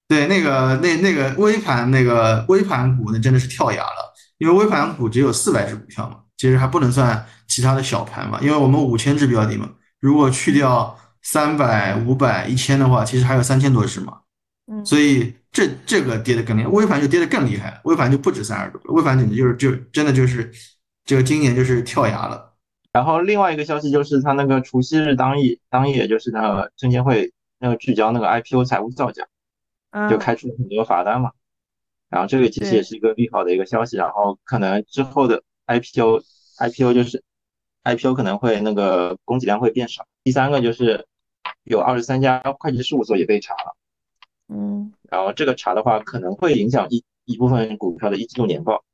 [0.07, 9.68] 对，那个那那个微盘那个微盘股那真的是跳崖了，因为微盘股只有四百只股票嘛，其实还不能算其他的小盘嘛，因为我们五千只标的嘛，
[10.01, 14.21] 如果去掉三百、五百、一千的话，其实还有三千多只嘛。
[14.67, 20.51] 嗯，所以这这个跌的更厉害，微盘就跌的更厉害，微盘就不止三十多，微盘简直就是就真的就是
[21.05, 22.55] 这个今年就是跳崖了。
[22.93, 29.27] 然后另外一个消息就是，他那个除夕日当夜，当夜就是那个证监会那个聚焦那个 IPO 财务造假，
[30.09, 31.31] 就开出了很多罚单嘛。
[32.09, 33.97] 然后这个其实也是一个利好的一个消息。
[33.97, 37.23] 然后可能之后的 IPO，IPO 就是
[37.85, 40.07] IPO 可能会那个供给量会变少。
[40.23, 41.07] 第三个就是
[41.64, 43.77] 有二十三家会计事务所也被查了。
[44.49, 44.93] 嗯。
[45.11, 48.85] 然后这个查的话，可能会影响一一部分股票的一季度年报。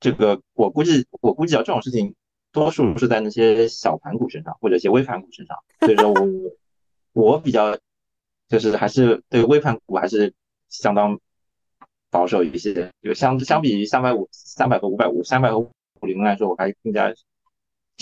[0.00, 2.14] 这个我估计，我估计啊，这种事情。
[2.54, 6.28] 多数是在那些小盘股身上，或者一些微盘股身上，所以说我
[7.14, 7.78] 我比较
[8.46, 10.34] 就是还是对微盘股还是
[10.68, 11.18] 相当
[12.10, 12.92] 保守一些。
[13.02, 15.70] 就相相比于三百五、三百和五百五、三百和五
[16.02, 17.10] 零来说，我还更加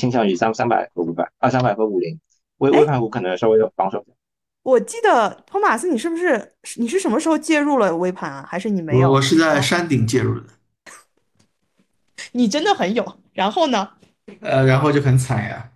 [0.00, 2.18] 倾向于三三百和五百啊，三百和五零
[2.58, 4.04] 微微盘股可能稍微要防守
[4.62, 8.46] 我记得托马斯，你是不是你是什么时候介入了微盘啊？
[8.48, 9.10] 还是你没有？
[9.12, 10.46] 我是在山顶介入的。
[12.32, 13.18] 你真的很有。
[13.32, 13.90] 然后呢？
[14.40, 15.70] 呃，然后就很惨呀。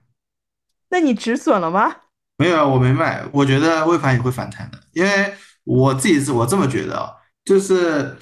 [0.91, 1.97] 那你止损了吗？
[2.37, 3.25] 没有啊，我没卖。
[3.33, 5.35] 我觉得微盘也会反弹的，因为
[5.65, 7.11] 我自己是我这么觉得啊，
[7.45, 8.17] 就是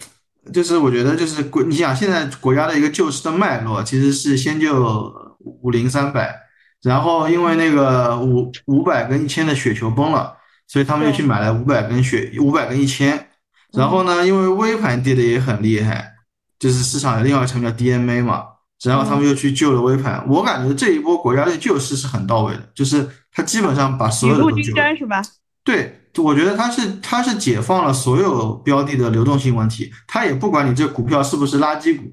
[0.52, 4.80] 就是我觉得就是国，你想现在国家的一个救市的脉络，其实是先救
[5.44, 6.35] 五零三百，
[6.83, 13.28] 然后因为那个五五百跟一千的雪球崩了，所以他们又去买了五百跟雪五百跟一千，
[13.72, 16.12] 然后呢，因为微盘跌的也很厉害，
[16.59, 18.44] 就是市场有另外一个成叫 DMA 嘛。
[18.85, 24.96] 然后他们又去救了微盘，我感觉这一波国家队救市是很到位的，就是他基本上把所有的都救了。
[24.96, 25.22] 是吧？
[25.62, 32.12] 对，我觉得他是他是解放了所有标的的流动性问题，他也不管你这股票是不是垃圾股，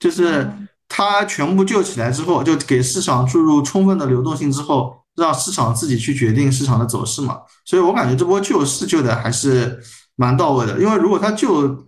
[0.00, 0.50] 就是
[0.88, 7.38] 他全部救起来之后，就给市场注入充分的流动性之后，让市场自己去决定市场的走势嘛。
[7.64, 9.78] 所以我感觉这波救市救的还是
[10.16, 11.86] 蛮到位的，因为如果他救。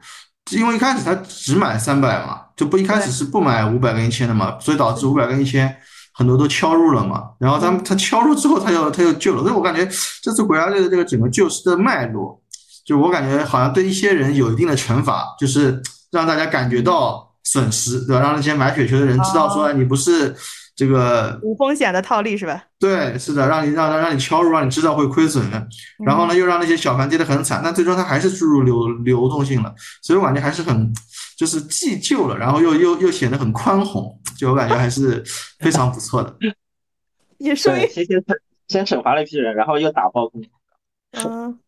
[0.52, 5.72] 因为一开始他只买三百嘛，就不一开始是不买五百跟一千的嘛，所以导致五百跟一千
[6.12, 7.22] 很多都敲入了嘛。
[7.38, 9.88] 然后他他敲入之后，他又他又救了，所以我感觉
[10.20, 12.42] 这次国家队的这个整个救市的脉络，
[12.84, 18.22] 就我感觉好像对一些人有一定的惩罚，就是让大家感觉到损失，对吧？
[18.22, 20.34] 让那些买雪球的人知道说你不是。
[20.76, 22.64] 这个无风险的套利是吧？
[22.78, 25.44] 对，是的，让你让让让你敲入，让你知道会亏损，
[26.06, 30.90] 然后呢，又让那些小盘跌得很惨，但最终它还是注入流流动性了，所以我感觉还是很，
[31.36, 35.22] 就是既救了，然后又又又显得很宽宏，就我感觉还是
[35.58, 36.34] 非常不错的。
[37.36, 38.24] 也说明先先
[38.68, 40.42] 先惩罚了一批人，然后又打爆空。
[41.12, 41.58] 嗯，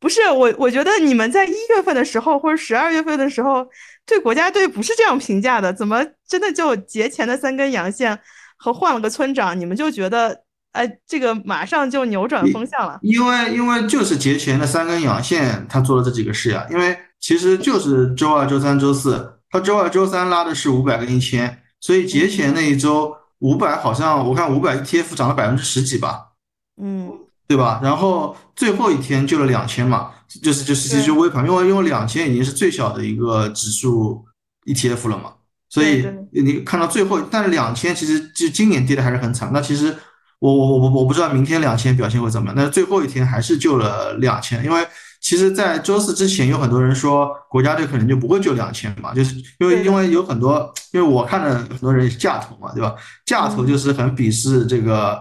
[0.00, 3.64] 不是我，我觉得你们在一月份的时候或者十二月份的时候。
[4.04, 8.18] 对国家队不是这样评价的，怎么真的就节前的三根阳线
[8.56, 12.98] 和换了个村长，你们就觉得哎，这个马上就扭转风向了？
[13.02, 16.66] 因为因为就是节前的三根阳线，他做了这几个事呀。
[16.70, 26.32] 因为其实就是周二、周三、周四，他周二、周三拉的是五百跟一千，所以节前那一周五百好像我看五百 ETF 涨了百分之十几吧，
[26.80, 27.12] 嗯，
[27.46, 27.80] 对吧？
[27.82, 30.10] 然后最后一天救了两千嘛。
[30.40, 34.24] 就是就是其实微盘，因为因为两千已经是最小的一个指数
[34.66, 35.32] ETF 了嘛，
[35.68, 39.50] 所以你看到最后，但是两千其实就今年跌的还是很惨。
[39.52, 39.94] 那其实
[40.38, 44.64] 我我我我我不知道明天两千表现会怎么样，但是最后一天还是救了两千。
[44.64, 44.86] 因为
[45.20, 52.94] 其实，在周四之前有很多人说国家队可能就不会救两千嘛，就是因为因为有很多，因为我看了很多人价投嘛，对吧？
[53.26, 55.20] 价投就是很鄙视这个。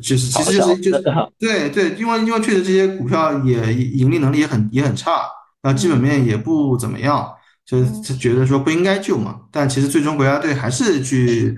[0.00, 1.02] 就是其实就是就是
[1.38, 5.22] 对对，因为因为确实这些股票也盈利能力也很也很差，
[5.60, 7.32] 然后基本面也不怎么样，
[7.64, 9.40] 就是他觉得说不应该救嘛。
[9.50, 11.56] 但其实最终国家队还是去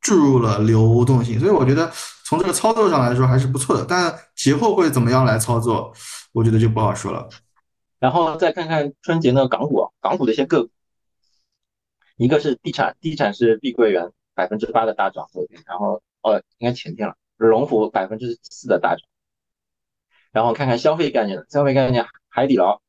[0.00, 1.90] 注入了流动性，所以我觉得
[2.24, 3.84] 从这个操作上来说还是不错的。
[3.88, 5.92] 但节后会怎么样来操作，
[6.32, 7.28] 我觉得就不好说了。
[8.00, 10.70] 然后再看看春节的港股，港股的一些个股，
[12.16, 17.14] 一个是地产，地产是碧桂园百分之八的大涨，昨天，然后哦，应该前天了，
[17.48, 19.06] 龙湖百分之四的大涨。
[20.30, 22.80] 然后看看消费概念，消费概念海底捞，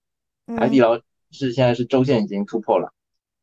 [0.57, 1.01] 海底捞
[1.31, 2.93] 是现在是周线已经突破了，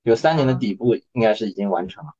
[0.02, 2.12] 有三年的底部应该是已经完成了。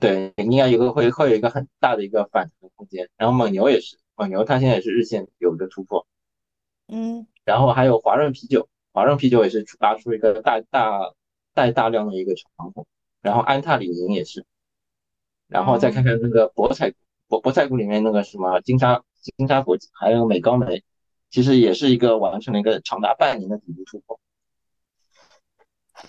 [0.00, 3.08] 对，应该有个会会有一个很大的一个反弹空间。
[3.16, 6.06] 然后蒙牛也是，蒙牛它现在也是日线有一个突破。
[6.88, 7.26] 嗯。
[7.44, 11.12] 然后还有华润啤酒，华润啤酒也是拉出一个大大
[11.54, 12.86] 带大量的一个长红，
[13.20, 14.44] 然后安踏李宁也是，
[15.46, 16.92] 然后再看看那个博彩
[17.30, 20.82] 博博彩股里面那个什么金沙金沙国际，还有美高梅，
[21.30, 24.20] 其实也是一个完成了一个长达半年的底部突破。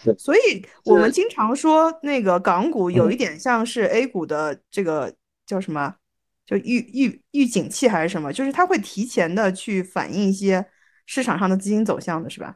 [0.03, 5.15] 对，所以我们经常说那个港股有一点像是 A 股的这个
[5.45, 5.95] 叫什么，
[6.45, 10.65] 就预预预警器还是什么，就是它会提前的去反映一些。
[11.07, 12.55] 市场上的资金走向的是吧？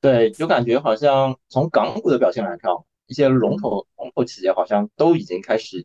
[0.00, 2.70] 对，就感觉好像从港股的表现来看，
[3.06, 5.84] 一些龙头龙头企业好像都已经开始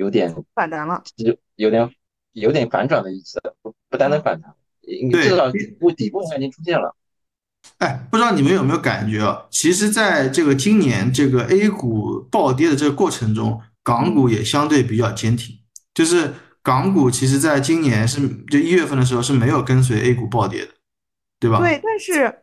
[0.00, 1.90] 有点反弹了，就有点
[2.32, 4.50] 有点反转的意思，不不单单反弹，
[5.12, 6.96] 至少底部底部应该已经出现了。
[7.76, 9.46] 哎，不知道你们有没有感觉啊？
[9.50, 15.54] 其实，在这个今年这个 A 股暴跌的这个过程中，港股也相对比较坚挺。
[15.92, 16.32] 就是
[16.62, 20.72] 港股其实在今年是就一月份的时候是没有跟随 A 股暴跌的。
[21.38, 21.58] 对吧？
[21.58, 22.42] 对，但是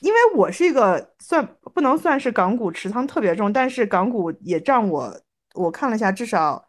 [0.00, 1.44] 因为我是一个算
[1.74, 5.20] 不能算是港股持仓特别重，但是港股也占我
[5.54, 6.68] 我看了一下，至少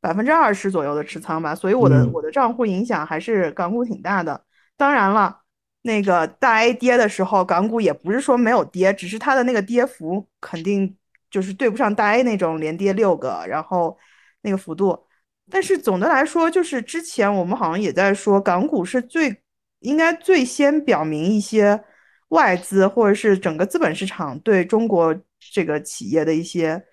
[0.00, 4.44] 百分之二十左右的持仓吧，所以我的我的账户影响还是港股挺大的。
[4.76, 5.42] 当然了，
[5.82, 10.96] 那个大 A 跌的时候，港股也不是说没有跌，只是它的那个跌幅肯定
[11.30, 13.98] 就是对不上大 A 那种连跌六个，然后
[14.42, 15.06] 那个幅度。
[15.50, 19.42] 但是总的来说，就是之前我们好像也在说，港股是最。
[19.80, 21.82] 应该最先表明一些
[22.28, 25.18] 外资或者是整个资本市场对中国
[25.54, 26.84] 这个企业的一些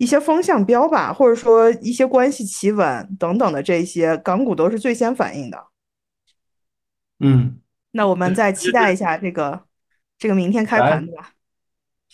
[0.00, 5.66] 一些风向标吧，或者说一些关系企稳等等的这些港股都是最先反应的。
[7.18, 9.62] 嗯，那我们再期待一下这个
[10.16, 11.32] 这个明天开盘，对吧？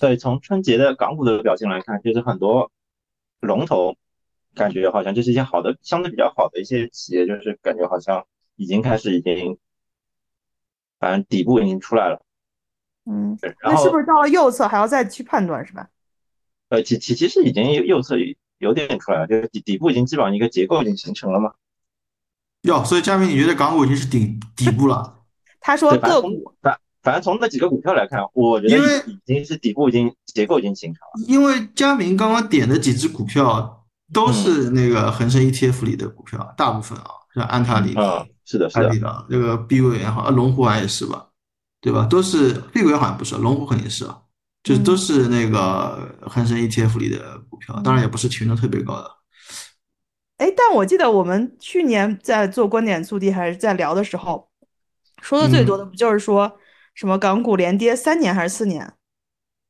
[0.00, 2.72] 对，从春节的港股的表现来看，就是很多
[3.38, 3.94] 龙头
[4.52, 8.26] 感觉好像就是一些好的相对比较好的一些企业，就是感觉好像
[8.56, 9.56] 已经开始已经。
[10.98, 12.22] 反正底部已经出来了，
[13.04, 15.86] 嗯，那是不是到了右侧还要再去判断是吧？
[16.68, 18.16] 呃，其其其实已经右侧
[18.58, 21.52] 有点出来了，就是底底部已经基本上一个结构已经形成了嘛。
[22.62, 25.18] 哟，所以佳明，你觉得港股已经是底底部了？
[25.60, 31.26] 他说个股，反反正从那几个股票来看，我觉得已经是底部已经结构已经形成了。
[31.28, 37.94] 因为佳明刚刚点的几只股票都是那个恒生 ETF 里的股票，大部分啊，像安踏里。
[38.44, 41.26] 是的，是的，这个碧桂园好，啊，龙湖好像也是吧，
[41.80, 42.06] 对吧？
[42.08, 44.22] 都是碧桂园好像不是，龙湖肯定是啊，
[44.66, 49.08] 就都是那个恒生 ETF 里的股票，当然也不是权重特别高的。
[50.38, 54.50] 哎，但我记得我们去年在做观点速递还是在聊的时候，
[55.22, 56.58] 说的最多的不就是说
[56.94, 58.92] 什么港股连跌三年还是四年？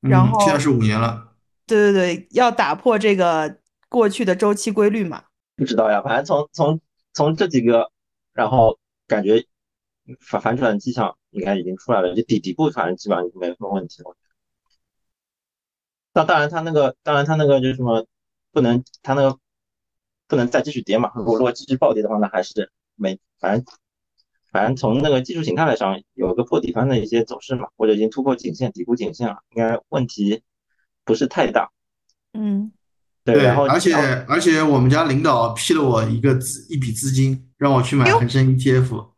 [0.01, 1.35] 然后现在是五年了。
[1.67, 3.59] 对对对，要打破这个
[3.91, 5.25] 过去的周期规律嘛？
[5.57, 6.81] 不知道呀，反正从从
[7.13, 7.91] 从这几个。
[8.33, 9.43] 然后感觉
[10.21, 14.15] 反反转迹象应该已经出来了，就底底部反正基本上没什么问题了。
[16.17, 18.07] 那当然，它那个当然它那个就是什么
[18.51, 19.39] 不能它那个
[20.27, 21.13] 不能再继续跌嘛。
[21.15, 23.63] 如果如果继续暴跌的话，那还是没反正
[24.51, 30.43] 反正从那个技术形态来上有个破底翻的一些走势嘛，或者已经突破颈线底部颈线了，应该问题
[31.05, 31.71] 不是太大。
[32.33, 32.73] 嗯。
[33.23, 33.95] 对，然后而且
[34.29, 39.09] 而且我们家领导批了我一个资一笔资金，让我去买恒生 ETF。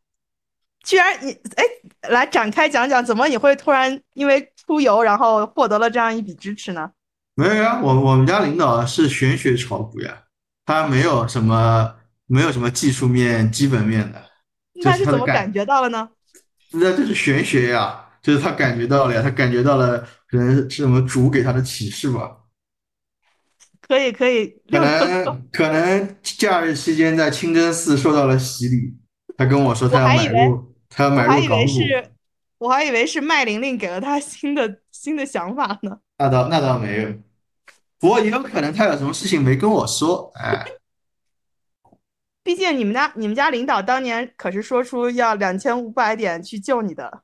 [0.84, 1.64] 居然你哎，
[2.08, 6.90] 来展开讲讲，怎么你会突然因为出游，然后获得了这样一笔支持呢？
[7.34, 10.24] 没有呀，我我们家领导是玄学炒股呀，
[10.64, 11.94] 他没有什么
[12.26, 14.22] 没有什么技术面、基本面的。
[14.82, 16.08] 他是怎么感觉到了呢？
[16.72, 19.98] 那这是玄学呀，就是他感觉到了呀，他感觉到了，
[20.28, 22.30] 可能是什么主给他的启示吧。
[23.80, 28.94] 可以可以，可能可能假日期间在清真寺受到了洗礼，
[29.36, 30.67] 他跟我说他要买入，
[30.98, 31.72] 他要买入港股。
[32.58, 36.00] 我还以为是麦玲玲给了他新的新的想法呢。
[36.18, 37.14] 那倒那倒没有，
[38.00, 40.32] 不过也有可能他有什么事情没跟我说。
[40.34, 40.66] 哎，
[42.42, 47.22] 毕竟你们家你们家领导当年可是说出要两千五百点去救你的。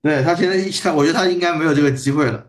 [0.00, 2.46] 对他现在他我觉得他应该没有这个机会了。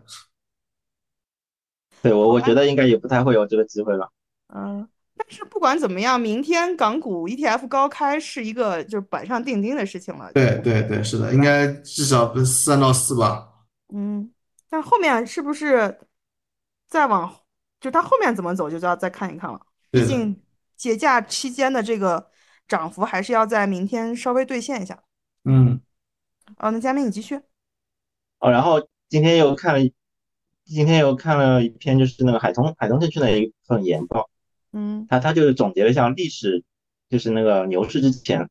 [2.00, 4.10] 对我，我觉得应该也不太会有这个机会了。
[4.54, 10.32] 嗯，但是不管怎么样，明天港股 ETF 高开是一个就是板上钉钉的事情了。
[10.32, 13.48] 对对对，是的，应该至少三到四吧。
[13.94, 14.28] 嗯，
[14.68, 16.00] 但后面是不是
[16.88, 17.32] 再往，
[17.80, 19.60] 就它后面怎么走，就要再看一看了。
[19.92, 20.42] 毕竟
[20.76, 22.28] 节假期间的这个
[22.66, 25.00] 涨幅还是要在明天稍微兑现一下。
[25.44, 25.80] 嗯，
[26.58, 27.40] 哦，那佳明你继续。
[28.40, 29.80] 哦，然后今天又看了，
[30.64, 34.28] 今天又看了一篇，就是那个海通海通证券的一份研报。
[34.74, 36.64] 嗯，他他就是总结了一下历史，
[37.08, 38.50] 就是那个牛市之前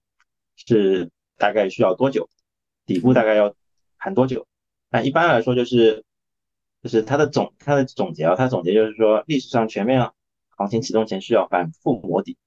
[0.55, 2.29] 是大概需要多久，
[2.85, 3.53] 底部大概要
[3.97, 4.47] 盘多久。
[4.89, 6.05] 那一般来说就是，
[6.81, 10.11] 就是他的总他的总结啊，他总结就是说历史上全面
[10.51, 12.37] 行情启动前需要反复磨底，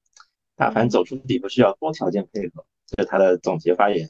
[0.55, 4.09] 大盘走出底部需要多条件配合，这是他的总结发言。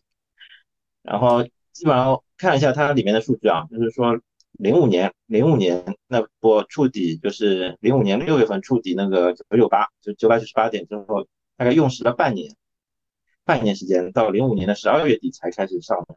[1.02, 1.42] 然后
[1.72, 4.20] 基本上看一下它里面的数据啊，就是说
[4.58, 11.26] 零五年零五年那波触底，就是零五年六月份触底那个九九八，就九百九十八点之后，
[11.56, 12.56] 大概用时了半年，
[13.44, 16.16] 半年时间到零五年的十二月底才开始上涨，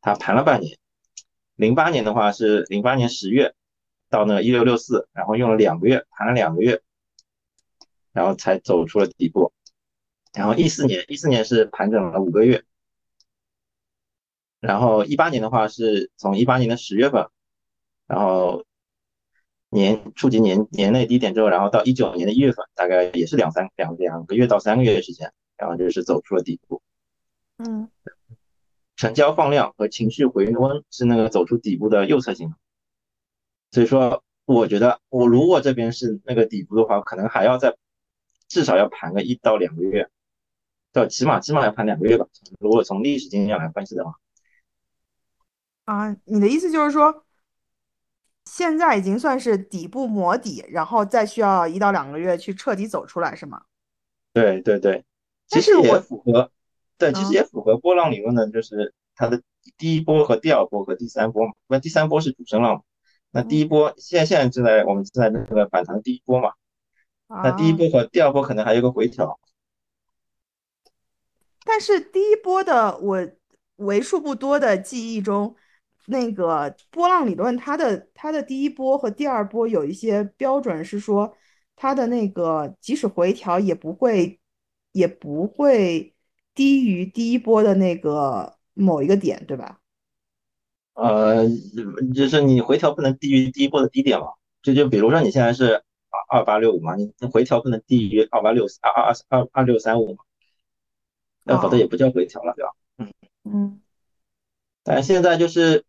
[0.00, 0.78] 它盘了半年。
[1.56, 3.54] 零八年的话是零八年十月
[4.08, 6.80] 到那个一六六四，然后用了两个月，盘了两个月，
[8.12, 9.52] 然后才走出了底部。
[10.32, 12.64] 然后一四年一四年是盘整了五个月。
[14.60, 17.28] 然后一八年的话是从一八年的十月份，
[18.10, 18.64] 然后
[19.68, 26.82] 年触及年年内低点之后，然后到一九年的一月份，大概也是两三两两个月到三个月的时间，然后就是走出了底部。
[27.58, 27.88] 嗯，
[28.96, 32.56] 成交放量和情绪回温是那个走出底部的右侧信号。
[33.70, 37.76] 所以说，我觉得我如果这边是那个底部的话，可能还要再
[38.48, 40.10] 至少要盘个一到两个月，
[40.92, 42.26] 到起码起码要盘两个月吧。
[42.58, 44.14] 如果从历史经验来分析的话。
[45.84, 47.24] 啊，你的意思就是说，
[48.52, 53.62] 现在已经算是底部磨底，然后再需要一到两个月去彻底走出来，是吗？
[54.32, 55.04] 对对对，
[55.46, 56.50] 其实也符合，
[56.98, 59.40] 对，其实也符合波浪理论的，就是它的
[59.78, 61.52] 第一波和第二波和第三波嘛。
[61.68, 62.84] 那第三波是主升浪，
[63.30, 66.50] 那第一波现在现在正在我们正在那个反弹第一波嘛。
[67.28, 69.38] 那第一波和第二波可能还有个回调。
[71.64, 73.28] 但是第一波的我
[73.76, 75.54] 为数不多的记忆中。
[76.06, 81.36] 那个波浪理论，它的它的第一波和第二波有一些标准，是说
[81.76, 84.40] 它的那个即使回调也不会
[84.92, 86.14] 也不会
[86.54, 89.78] 低于第一波的那个某一个点，对吧？
[90.94, 91.46] 呃，
[92.14, 94.26] 就是你回调不能低于第一波的低点嘛？
[94.62, 95.74] 就就比如说你现在是
[96.08, 100.24] 二二八六五嘛，你回调不能低于二八六二二二二二六三五嘛？
[101.44, 102.70] 那否则也不叫回调了，对吧？
[102.98, 103.12] 嗯
[103.44, 103.80] 嗯。
[104.82, 105.84] 但现在就是。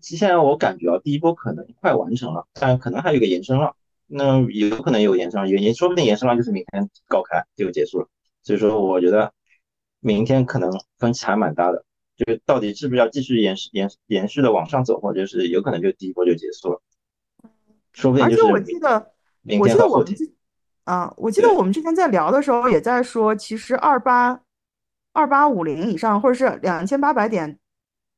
[0.00, 3.74] 现在我感觉啊，第一波可能快完成了，但可能还有一个延伸浪，
[4.06, 8.08] 那有可能有延伸浪，也说不定延伸浪就是明天高开就结束了。
[8.42, 9.32] 所以说，我觉得
[10.00, 11.84] 明天可能分歧还蛮大的，
[12.16, 16.80] 就是到底是不是要继续延延延续的往上走，或者是有可能就第一波就结束了。
[17.92, 18.42] 说不定就是。
[18.42, 19.12] 而且我记得，
[19.58, 20.06] 我记得我们
[20.84, 24.42] 啊，我记得我们之前在聊的时候也在说，其实二八
[25.12, 27.58] 二八五零以上，或者是两千八百点。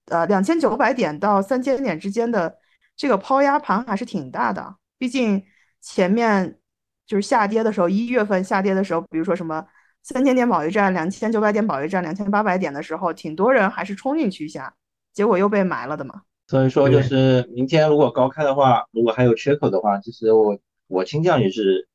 [0.07, 2.59] 呃，两千九百点到三千点之间的
[2.97, 5.43] 这个抛压盘还是挺大的，毕竟
[5.81, 6.59] 前面
[7.07, 9.67] 就是下跌的时候，一月份下跌的时候，比如说什么
[10.03, 14.75] 三千点保卫战、两千九百点保卫战、两千八百点的时候，挺多人还是冲进去一下，
[15.13, 16.23] 结果又被埋了的嘛。
[16.49, 21.89] 所以说，就是明天如果高开的话，如果还有缺口的话，其实我我倾向于是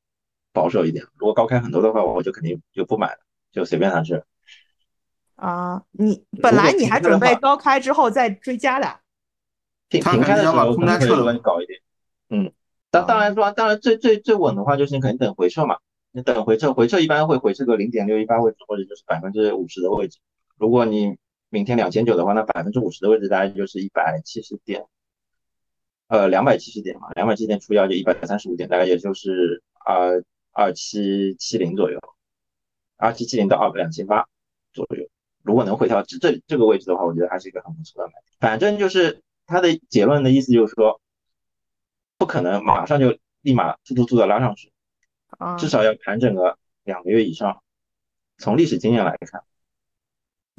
[0.51, 1.05] 保守一点。
[1.17, 3.19] 如果高开很多的话，我就肯定就不买了，
[3.53, 4.21] 就随便它去。
[5.41, 8.99] 啊，你本来你还准备高开之后再追加的，
[9.89, 11.81] 平平开的时候可能会搞一点，
[12.29, 12.53] 嗯，
[12.91, 15.79] 当当然说，当然最最最稳的话就是你肯定等回撤嘛，
[16.11, 20.19] 你等回撤，回撤一般会回撤个零点六一八位置或者就是百分之五十的位置。
[20.59, 21.17] 如果你
[21.49, 24.85] 明天两千九的话，那百分之五十的位置大概就是一百七十点，
[26.07, 31.99] 呃，两百七十点嘛，两百七十点除以二就一百三十五点，大概也就是二二七七零左右，
[32.97, 34.27] 二七七零到二两千八
[34.71, 35.07] 左右。
[35.43, 38.23] 如果能回调至这这个位置的话，我觉得还是一个很不错的买点。
[38.39, 41.01] 反正就是他的结论的意思就是说，
[42.17, 44.71] 不可能马上就立马突突突的拉上去，
[45.57, 47.61] 至少要盘整个两个月以上。
[48.37, 49.43] 从历史经验来看，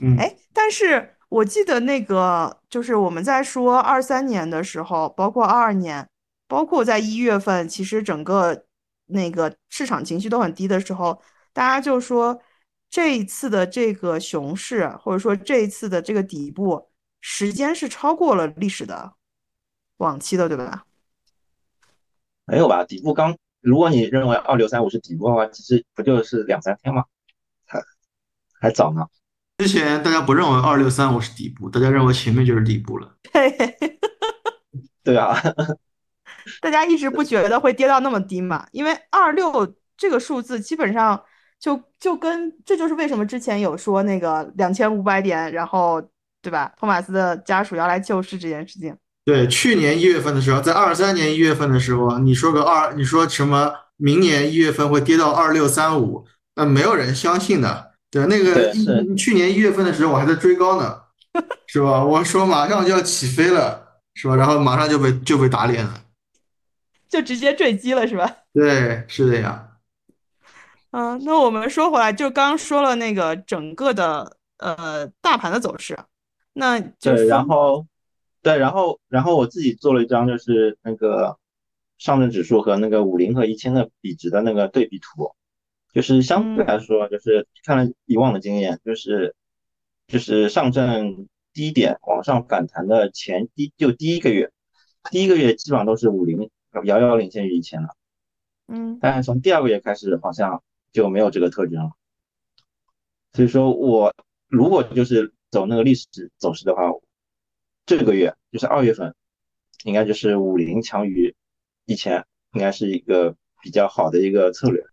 [0.00, 6.08] 嗯，哎，但是我记得那个就是我们在说二三年的时候，包括二二年，
[6.46, 8.64] 包括在一月份，其实整个
[9.06, 11.20] 那个市场情绪都很低的时候，
[11.52, 12.40] 大家就说。
[12.92, 16.90] 这一次的这个熊市，或者说这一次的这个底部
[17.22, 19.14] 时间是超过了历史的
[19.96, 20.84] 往期的，对吧？
[22.44, 22.84] 没有吧？
[22.84, 27.04] 底部刚如果你认为二六三五是底部的话，其实不就是两三天吗？
[27.64, 27.82] 还
[28.60, 29.06] 还早呢。
[29.56, 33.16] 之前大家不认为二六三五是底部，大家认为前面就是底部了。
[33.32, 33.56] 对，
[35.02, 35.34] 对啊，
[36.60, 38.66] 大家一直不觉得会跌到那么低嘛？
[38.70, 41.24] 因为二六这个数字基本上
[41.62, 46.02] 就就跟这就是为什么之前有说那个两千五百点，然后
[46.42, 46.72] 对吧？
[46.76, 48.92] 托马斯的家属要来救市这件事情。
[49.24, 57.92] 对，去年一月份的时候，在二三年一月份的时候，你说个二，你说什么明年一月份会跌到二六三五，那没有人相信的。
[58.10, 60.98] 对，那个一去年一月份的时候，我还在追高呢，
[61.68, 62.02] 是吧？
[62.02, 64.34] 我说马上就要起飞了，是吧？
[64.34, 65.94] 然后马上就被就被打脸了，
[67.08, 68.28] 就直接坠机了，是吧？
[68.52, 69.68] 对，是的呀。
[70.92, 75.98] 嗯，那我们说回来，就刚说了那个整个的呃大盘的走势，
[76.54, 77.86] 那就然后。
[78.44, 81.38] 对，然后然后我自己做了一张，就是那个
[81.96, 85.30] 上证指数和那个五零和一千的比值的那个对比图，
[85.94, 89.36] 就是相对来说，就是看了以往的经验，就是
[90.08, 94.50] 就是上证低点往上反弹的前第就第一个月，
[95.12, 96.50] 第一个月基本上都是五零
[96.82, 97.90] 遥遥领先于一千了，
[98.66, 101.92] 嗯，但是从第二个月开始好像就没有这个特征了，
[103.32, 104.14] 所以说我
[104.48, 106.82] 如果就是走那个历史走势的话。
[107.84, 109.12] 这个月就是二月份，
[109.82, 111.34] 应该就是五零强于
[111.84, 114.84] 一千，应该是一个比较好的一个策略。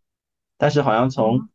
[0.58, 1.50] 但是好像从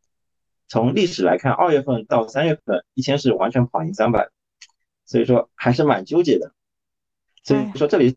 [0.69, 4.29] 从历史来看，二月份到三月份，一千是完全跑赢三百，
[5.03, 6.53] 所以说还是蛮纠结的。
[7.43, 8.15] 所以说这里，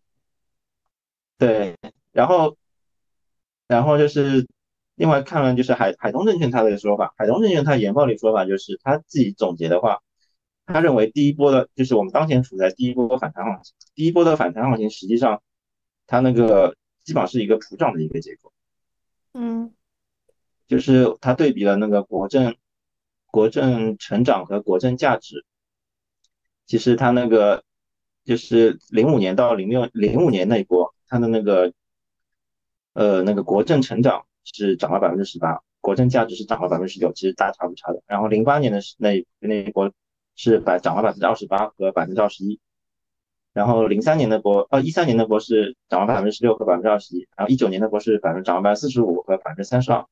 [1.38, 1.76] 对，
[2.12, 2.56] 然后
[3.66, 4.46] 然后就是
[4.98, 10.00] 另外看了就是海海通证券他的说法，海通证券他研报里说法就是他自己总结的话。
[10.66, 13.74] 他认为第一波的，就是我们当前处在第一波反弹行情。
[13.94, 15.40] 第一波的反弹行情，实际上
[16.06, 18.52] 它那个基本上是一个普涨的一个结构。
[19.32, 19.72] 嗯，
[20.66, 22.54] 就是他对比了那个国证、
[23.30, 25.46] 国证成长和国证价值。
[26.66, 27.64] 其实它那个
[28.26, 31.72] 就是零五年到零六零五年那一波，它的那个
[32.92, 38.02] 呃那个国证成长是涨了百分之十八，国证价值是涨了百分之十九，其实大差不差的。
[38.06, 39.92] 然后零八年的那那一波。
[40.40, 42.60] 是百涨了百分之二十八和百分之二十一，
[43.52, 50.06] 然后零三年的波，呃一三年的波是涨了百分之十六和百分之二十一，然后一九年的波是百分涨了百分之四十五和百分之三十二。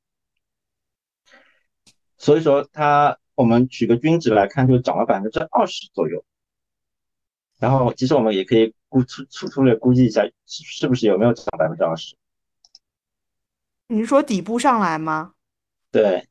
[2.19, 6.25] 所以说它我们取个均值来看，就涨了百分之二十左右。
[7.61, 12.17] 然后其实我们也可以估粗粗粗略估计一下，是是不是有没有涨百分之二十？
[13.89, 15.33] 你是说底部上来吗？
[15.91, 16.29] 对。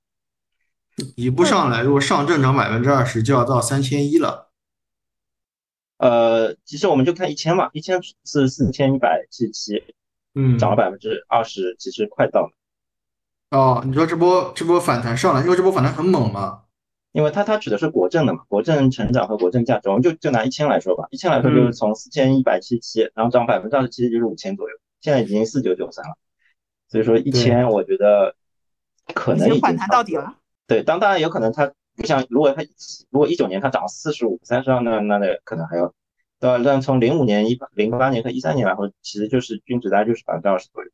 [1.16, 4.50] 底部上来，如果上证涨百分之二十，就要到三千一了。
[5.98, 9.84] 呃，其实我们就看一千嘛，一千是四千一百七十七，
[10.34, 12.52] 嗯，涨了百分之二十，其实快到了。
[13.52, 16.64] 哦，你说这波这波反弹上来，因为这波反弹很猛嘛。
[17.12, 26.18] 因为它它指的是国证的嘛，国证成长和国证价值，我们就就拿一千来说吧，一千来说就是从四千一百七十七，然后涨百分之二十，其实就是五千左右，现在已经四九九三了。
[26.88, 28.36] 所以说一千，我觉得
[29.14, 30.36] 可能已经反弹到底了。
[30.68, 32.64] 对，当当然有可能它不像，如果它
[33.10, 35.94] 如果一九年它涨四十五、三十二，那那那可能还要，
[36.40, 36.62] 对吧？
[36.64, 40.90] 但从零五年、一八、零八年和一三年来说，其实就是均值大概就是百分之二十左右。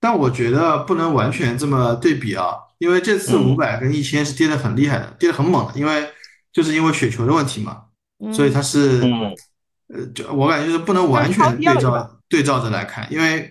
[0.00, 6.08] 但我觉得不能完全这么对比啊，因为这次五百跟一千是跌得很厉害的，跌得很猛的，因为
[6.52, 7.82] 就是因为雪球的问题嘛，
[8.32, 9.00] 所以它是，
[9.88, 13.50] 呃，就我感觉就是不能完全对照对照着来看，因为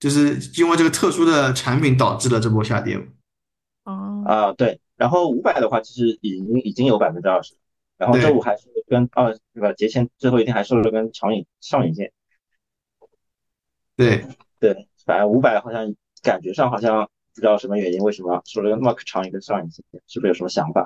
[0.00, 2.98] 就是因为这个特殊的产品导致了这波下跌。
[3.84, 7.54] 啊，对，然后五百的话，其实已经已经有百分之二十，
[7.96, 9.72] 然后周五还是跟二对吧？
[9.72, 12.12] 节前最后一天还收了根长影上影线。
[13.94, 14.24] 对
[14.58, 20.84] 对，反正五百好像感觉上好像不知道什么原因，为什么收了个那么长一根上影线，是不是有什么想法？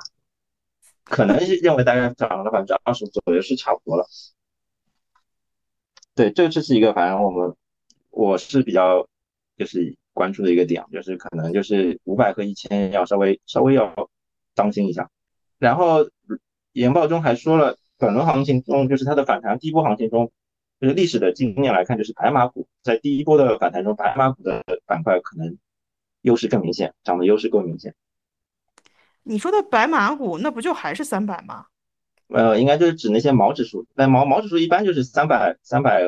[1.05, 4.07] 可能是认为大概涨了百分之二十左右是差不多了。
[6.15, 7.55] 对，这这是一个，反正我们
[8.15, 9.07] 我是比较
[9.57, 9.97] 就是。
[10.15, 13.93] 关注的一个点就是可能就是五百和一千要稍微稍微要
[14.55, 15.11] 当心一下，
[15.59, 16.09] 然后
[16.71, 20.31] 研报中还说了，本轮行情中就是它的反弹第一波行情中，
[20.81, 25.59] 就是历史的经验来看，就是白马股在第一波的反弹中，白马股的板块可能
[26.21, 27.93] 优势更明显，涨的优势更明显。
[29.25, 31.67] 你说的白马股那不就还是三百吗？
[32.29, 36.05] 呃，应该就是指那些毛指数，那毛毛指数一般就是三百、三百、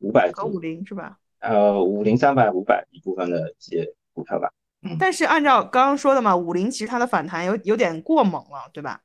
[0.00, 1.18] 五百和五零是吧？
[1.40, 4.50] 呃，五零、三百、五百一部分的一些股票吧。
[4.98, 9.00] 但是按照刚刚说的嘛，五零其实它的反弹有有点过猛了，对吧？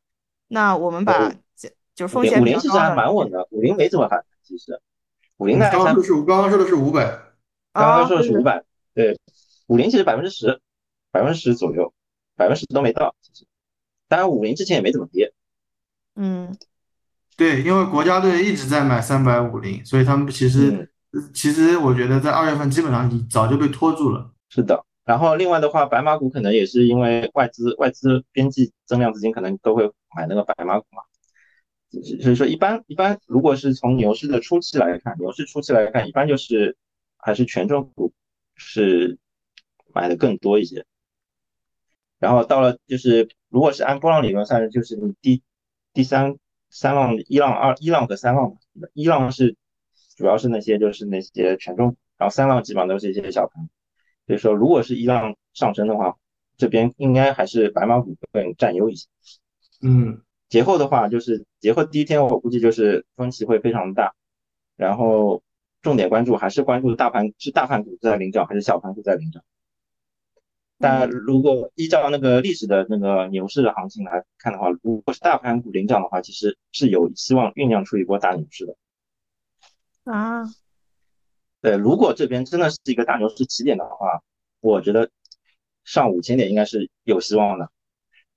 [0.47, 1.31] 那我们把
[1.95, 4.79] 就风险五零其实还蛮稳的，五零没怎么反弹，其实
[5.37, 7.03] 五零刚刚说是我刚刚说的是五百，
[7.73, 8.63] 刚刚说的是五百，
[8.93, 9.17] 对，
[9.67, 10.59] 五零其实百分之十，
[11.11, 11.93] 百分之十左右，
[12.35, 13.15] 百分之十都没到。
[13.21, 13.45] 其实，
[14.07, 15.33] 当然五零之前也没怎么跌。
[16.15, 16.55] 嗯，
[17.37, 20.90] 对，因为国家队一直在买三百五零，所以他们其实
[21.33, 24.31] 其实我觉得在二月份基本上已早就被拖住了。
[24.49, 24.85] 是的。
[25.03, 31.01] 然后另外的话，白马股可能也是因为外资外资边际增量资金可能都会买那个白马股嘛。
[32.21, 36.77] 所以说，一般一般，如果是从牛市的初期来看，牛市初期来看，一般就是
[37.17, 38.13] 还是权重股
[38.55, 39.17] 是
[39.93, 40.85] 买的更多一些。
[42.17, 45.43] 然后到了就是，如果是按波浪理论算，就是你第
[45.93, 46.37] 第三
[46.69, 49.57] 三浪一浪二一浪和三浪嘛，一浪是
[50.21, 53.67] 主要是那些就是那些权重，然后三浪基本上都是一些小盘。
[54.25, 56.15] 所以说，如果是一浪上升的话，
[56.55, 59.09] 这边应该还是白马股更占优一些。
[59.81, 60.21] 嗯。
[60.47, 64.13] 节后的话，就是节后第一天，我估计就是分歧会非常大，
[64.75, 65.41] 然后
[65.81, 69.41] 重点关注还是关注大盘是大盘股在领涨还是小盘股在领涨。
[70.77, 78.75] 但如果依照那个历史的那个牛市的行情来看的话，如果是大盘股领涨的话，其实是有希望酝酿出一波大牛市的。
[80.03, 80.43] 啊，
[81.61, 84.21] 对，如果这边真的是一个大牛市起点的话，
[84.59, 85.09] 我觉得
[85.83, 87.69] 上五千点应该是有希望的。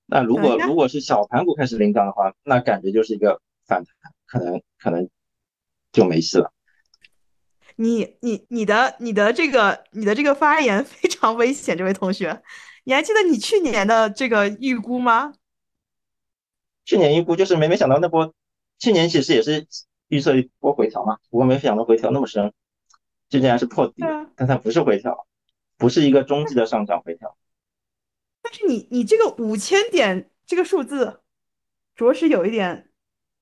[0.05, 5.09] 那如果如果是小盘股开始领涨的话，那感觉就是一个反弹，可能可能
[5.91, 6.53] 就没戏了。
[7.75, 12.43] 你你你的你的这个你的这个发言非常危险，这位同学，
[12.83, 15.33] 你还记得你去年的这个预估吗？
[16.85, 18.31] 去年预估就是没没想到那波，
[18.77, 19.65] 去年其实也是
[20.07, 22.53] 预测一波回调嘛，不过没想到回调那么深，
[23.29, 24.03] 就竟然是破底，
[24.35, 25.25] 但它不是回调，
[25.77, 27.35] 不是一个中级的上涨回调。
[28.41, 31.21] 但是你你这个五千点这个数字，
[31.95, 32.91] 着实有一点，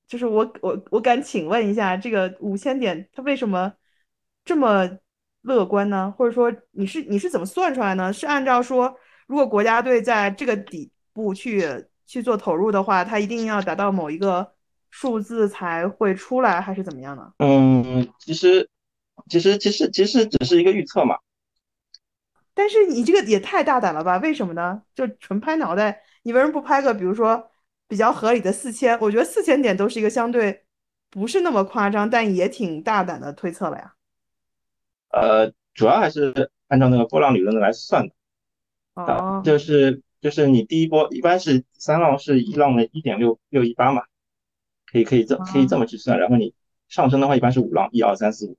[0.06, 3.74] 就是我我我敢请问一下，这个五千点它为什么
[4.44, 4.98] 这么
[5.42, 6.14] 乐观呢？
[6.16, 8.10] 或者说你是你是怎么算出来呢？
[8.10, 8.96] 是按照说，
[9.26, 14.53] 如果国家队在这个底部去去做投入的话，它一定要达到某一个
[14.96, 17.32] 数字才会出来，还是怎么样呢？
[17.38, 18.70] 嗯，其实
[19.28, 21.16] 其实其实其实只是一个预测嘛。
[22.54, 24.18] 但是你这个也太大胆了吧？
[24.18, 24.80] 为什么呢？
[24.94, 27.50] 就纯拍脑袋，你为什么不拍个比如说
[27.88, 28.96] 比较合理的四千？
[29.00, 30.62] 我觉得四千点都是一个相对
[31.10, 33.94] 不是那么夸张，但也挺大胆的推测了呀。
[35.08, 38.14] 呃，主要还是按照那个波浪理论的来算的。
[38.94, 39.42] 哦。
[39.44, 44.04] 就是就是你第一波一般是三浪是一浪的一点六六一八嘛，
[44.94, 46.54] 可以可以这可以这么去算，然后你
[46.88, 48.56] 上升的话一般是五浪一二三四五。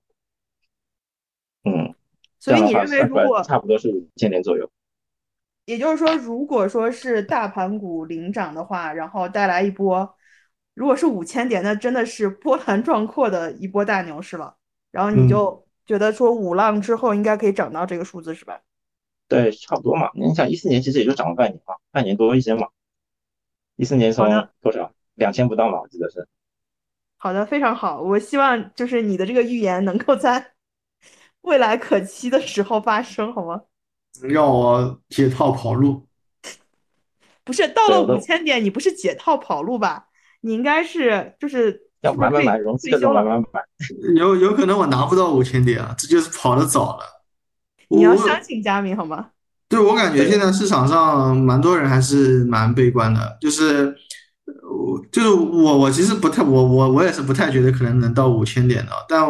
[1.64, 1.96] 嗯。
[2.38, 4.70] 所以你认为，如果差不多是五千点左右，
[5.66, 10.16] 也就是说，如果说是大盘股领涨的话，然后带来一波，
[10.76, 14.58] 如果是五千点，那真的是波澜壮阔的一波大牛市了。
[14.92, 18.62] 然后你就觉得说五浪之后应该可以涨到这个数字，是吧？
[19.28, 20.12] 对，差不多嘛。
[20.14, 22.68] 你想一四年其实也就涨了半年嘛，半年多一些嘛。
[23.76, 24.28] 一四年从
[24.62, 26.28] 多少两千不到嘛，我记得是。
[27.18, 28.02] 好的，非常好。
[28.02, 30.52] 我希望就是你的这个预言能够在。
[31.46, 33.62] 未来可期的时候发生，好吗？
[34.24, 36.08] 让我解套跑路？
[37.46, 40.08] 不是到了五千点，你不是解套跑路吧？
[40.42, 43.62] 你应该是就是要慢慢买，融资要慢慢买。
[44.16, 47.04] 有有可能我拿不到五千点啊，这就是跑的早了。
[47.90, 49.30] 你要相信佳明好吗？
[49.70, 53.96] 对我感觉现在市场上蛮多人还是蛮悲观的，就是。
[54.76, 59.22] 我就是我，我其实不太，我我我也是不太觉得可能能到五千点的，但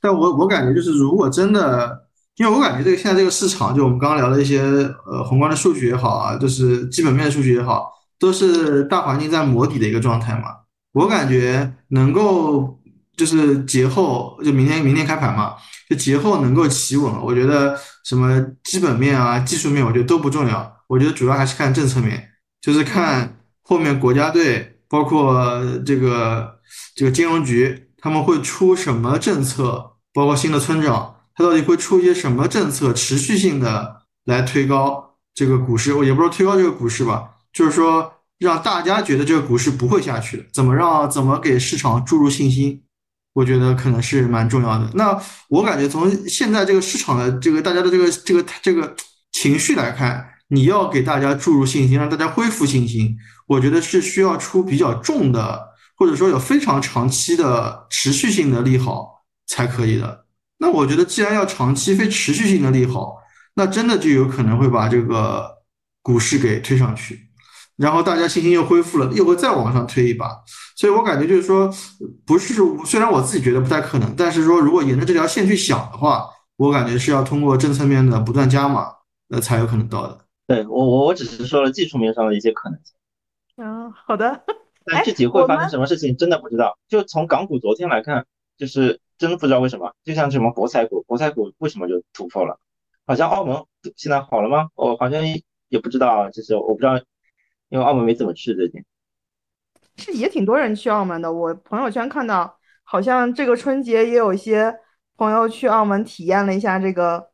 [0.00, 4.60] 但我我感觉就是如果真的，因为我感觉这个现在这个市场，就我们刚刚聊的一些
[5.06, 10.48] 呃宏观的数据也好啊，就是基本面数据也好，都是大环境在磨底的一个状态嘛。
[10.92, 12.78] 我感觉能够
[13.16, 15.54] 就是节后就明天明天开盘嘛，
[15.88, 22.28] 就节后能够企稳，我觉得什么基本面啊、技术面，我觉得都不重要，我觉得主要还是看政策面，
[22.60, 23.38] 就是看。
[23.64, 26.60] 后面国家队包括这个
[26.94, 29.92] 这个金融局，他们会出什么政策？
[30.12, 35.94] 包括新的村长，他到底会出一些什么政策，持续性的来推高这个股市？
[35.94, 42.82] 我也不知道推高这个股市吧，就是说让大家觉得这个股市不会下去怎么让怎么给市场注入信心？
[43.32, 44.90] 我觉得可能是蛮重要的。
[44.92, 45.18] 那
[45.48, 48.94] 我感觉从现在这个市场的这个大家的这个这个这个
[49.32, 50.31] 情绪来看。
[50.54, 60.26] 你要给大家注入信心，让大家恢复信心，我觉得是需要出比较重的，或者说有非常长期的持续性的利好才可以的。
[60.58, 63.16] 那我觉得，既然要长期非持续性的利好，
[63.54, 65.50] 那真的就有可能会把这个
[66.02, 67.18] 股市给推上去，
[67.78, 70.28] 然后大家信心又恢复了，又会再往上推一把。
[70.76, 71.72] 所以我感觉就是说，
[72.26, 72.52] 不是
[72.84, 76.26] 虽然我自己觉得不太可能，但是说如果沿着这条线去想的话，
[76.58, 78.88] 我感觉是要通过政策面的不断加码。
[79.32, 80.26] 呃才有可能到的。
[80.52, 82.94] 对我我我只是说了技术面上的一些可能性。
[83.56, 84.44] 嗯，好的。
[84.84, 86.76] 但具体会发生什么事情，真的不知道。
[86.88, 88.26] 就从港股昨天来看，
[88.58, 89.94] 就是真的不知道为什么。
[90.04, 92.58] 就像什么博彩股，博彩股为什么就突破了？
[93.06, 93.64] 好像澳门
[93.96, 94.68] 现在好了吗？
[94.74, 95.22] 我好像
[95.68, 96.98] 也不知道，就是我不知道，
[97.70, 98.84] 因为澳门没怎么去最近。
[99.96, 104.74] 是也挺多人去澳门的，我朋友圈看到，好像这个春节也有一些
[105.16, 107.30] 朋友去澳门体验了一下这个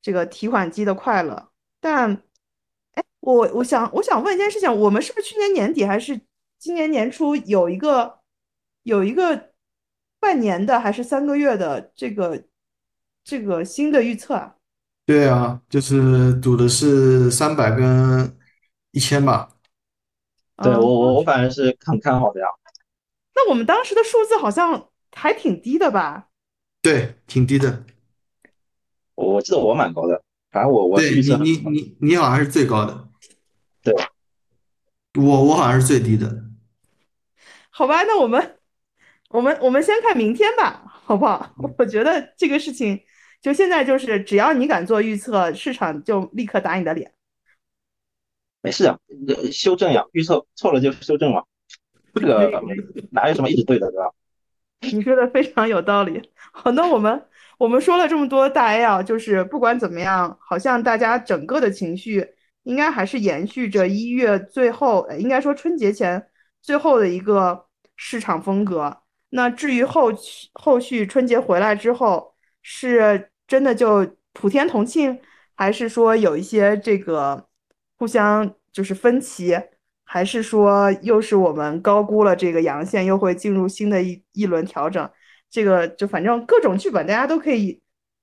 [0.00, 1.48] 这个提款机的快乐。
[1.80, 2.20] 但，哎，
[3.20, 6.20] 我我想我想问一件事情，我们是不是去年年底还是
[6.58, 8.18] 今年年初有一个
[8.82, 9.50] 有一个
[10.18, 12.44] 半年的还是三个月的这个
[13.22, 14.54] 这个新的预测啊？
[15.06, 18.38] 对啊，就是赌的是三百跟
[18.92, 19.50] 一千吧。
[20.62, 22.46] 对我我我反正是很看好的呀。
[23.34, 26.28] 那我们当时的数字好像还挺低的吧？
[26.80, 27.84] 对，挺低的。
[29.14, 33.09] 我我记得我蛮高的，反正我我对你你你你好像是最高的。
[33.82, 33.94] 对，
[35.22, 36.44] 我我好像是最低的。
[37.70, 38.58] 好吧，那我们
[39.30, 41.54] 我们我们先看明天吧，好不好？
[41.78, 43.00] 我觉得这个事情
[43.40, 47.12] 就现在就是，只要你敢做预测，市场就立刻打你的脸。
[48.60, 48.98] 没事啊，
[49.50, 51.42] 修正呀，预测错了就修正嘛，
[52.14, 52.62] 这个
[53.10, 54.10] 哪有什么一直对的，对吧？
[54.92, 56.30] 你说的非常有道理。
[56.52, 57.26] 好，那我们
[57.56, 66.26] 我们说了这么多大 A 啊，就是不管怎么样，好像大家整个的情绪应该还是延续着一月最后，应该说春节前
[66.62, 69.02] 最后的一个市场风格。
[69.30, 70.12] 那至于后
[70.54, 75.18] 后续春节回来之后，是真的就普天同庆，
[75.54, 77.46] 还是说有一些这个？
[77.96, 79.54] 互相就是分歧，
[80.04, 85.10] 还是说又是我们高估了这个阳线，又会进入新的一一轮调整？
[85.50, 87.79] 这个就反正各种剧本，大家都可以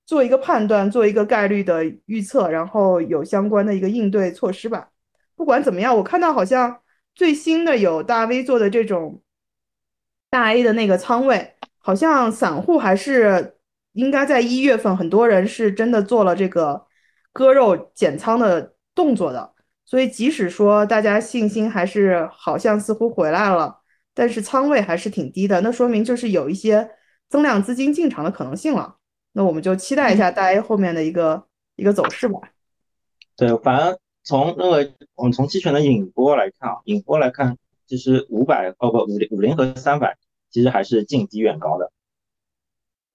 [0.08, 4.88] 做一个判断，做一个概率的预测，然后有相关的一个应对措施吧。
[5.36, 6.80] 不管怎么样，我看到好像
[7.14, 9.22] 最新的有大 V 做的这种
[10.30, 13.58] 大 A 的那个仓位，好像散户还是
[13.92, 16.86] 应该在一月份，很多人是真的做了这个
[17.34, 19.52] 割肉减仓的动作的。
[19.84, 23.80] 所以，即使说大家信心还是好像似乎回来了，
[24.14, 26.90] 但是仓位还是挺低的，那说明就是有一些
[27.28, 28.96] 增量资金进场的可能性了。
[29.32, 31.44] 那我们就期待一下大 A 后面的一个
[31.76, 32.40] 一个走势吧。
[33.36, 37.56] 对，反正从那个我们从期权的引波来看啊，引波来看，
[37.86, 40.16] 其实五百哦不五零五零和三百
[40.50, 41.90] 其实还是近低远高的，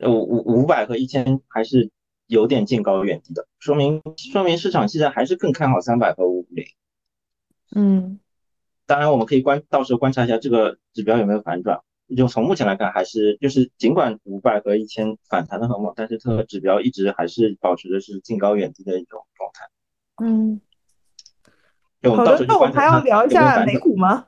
[0.09, 1.91] 五五五百和一千还是。
[2.27, 6.65] 有点近高远低的，说明说明市场现在还是更看好三百和五零。
[7.75, 8.17] 嗯，
[8.85, 11.81] 当然我们可以观到时候观察一下这个指标有没有反转。
[12.15, 19.69] 就从目前来看，还是就是尽管五百和一千反弹的很猛，但是这个指标一直还是保持的是近高远低的一种状态。
[20.23, 20.61] 嗯，
[22.03, 24.27] 好的，那我们还要聊一下美股吗？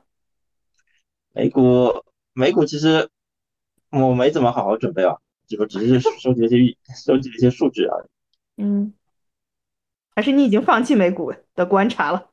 [1.32, 3.08] 美股美股其实
[3.90, 5.16] 我没怎么好好准备啊。
[5.46, 6.56] 这个只是收集一些
[6.96, 8.62] 收集一些数据而已。
[8.62, 8.94] 嗯，
[10.14, 12.30] 还是你已经放弃美股的观察了？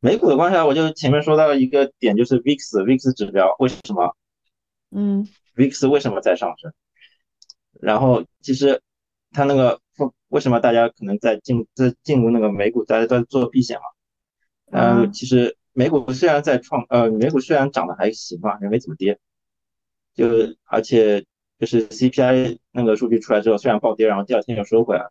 [0.00, 4.16] 美股的观察，我就前面说到一个点，就是 VIX，VIX 指标为什么？
[4.92, 5.26] 嗯
[5.56, 6.72] ，VIX 为什么在上升？
[7.80, 8.80] 然后其实
[9.32, 9.80] 它那个
[10.28, 13.82] 为什么大家可能在进在进入那个美股，大家都在做避险嘛？
[14.70, 19.18] 嗯，其实美股虽然在创呃，美股虽然涨得还行吧，也没怎么跌，
[20.14, 20.26] 就
[20.64, 21.24] 而且。
[21.58, 25.08] 就是 CPI 那个数据出来之后，虽然暴跌，然后第二天又收回来，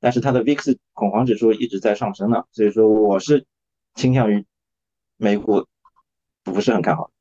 [0.00, 3.46] 但是它的 VIX 恐慌指数一直在上升呢，所以说我是
[3.94, 4.44] 倾向于
[5.16, 5.64] 美股
[6.42, 7.11] 不是很看好。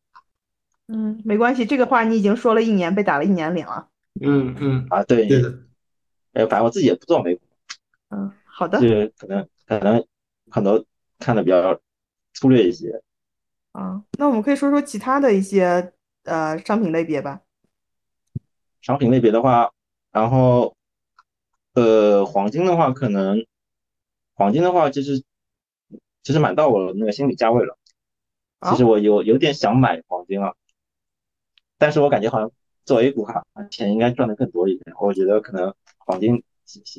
[0.93, 3.87] 嗯，没关系，这个话你已经说了一年，被打了一年脸了。
[4.19, 5.57] 嗯嗯啊，对，对的。
[6.33, 7.41] 哎，反正我自己也不做美股。
[8.09, 8.79] 嗯，好的。
[8.79, 10.05] 是可能可能
[10.49, 10.83] 很多
[11.17, 11.79] 看的比较
[12.33, 13.01] 粗略一些。
[13.71, 17.41] 啊，那我们可以说说其他的一些呃商品类别吧。
[18.81, 19.71] 商品类别的话，
[20.11, 20.75] 然后，
[21.73, 23.45] 呃，黄金的话，可能，
[24.33, 25.23] 黄金的话，其实，
[26.21, 27.77] 其实买到我那个心理价位了。
[28.69, 30.55] 其实我有有点想买黄金了，
[31.82, 32.51] 但是我感觉好像
[32.86, 34.95] 做 A 股哈，钱应该赚的更多一点。
[35.01, 36.43] 我觉得可能黄金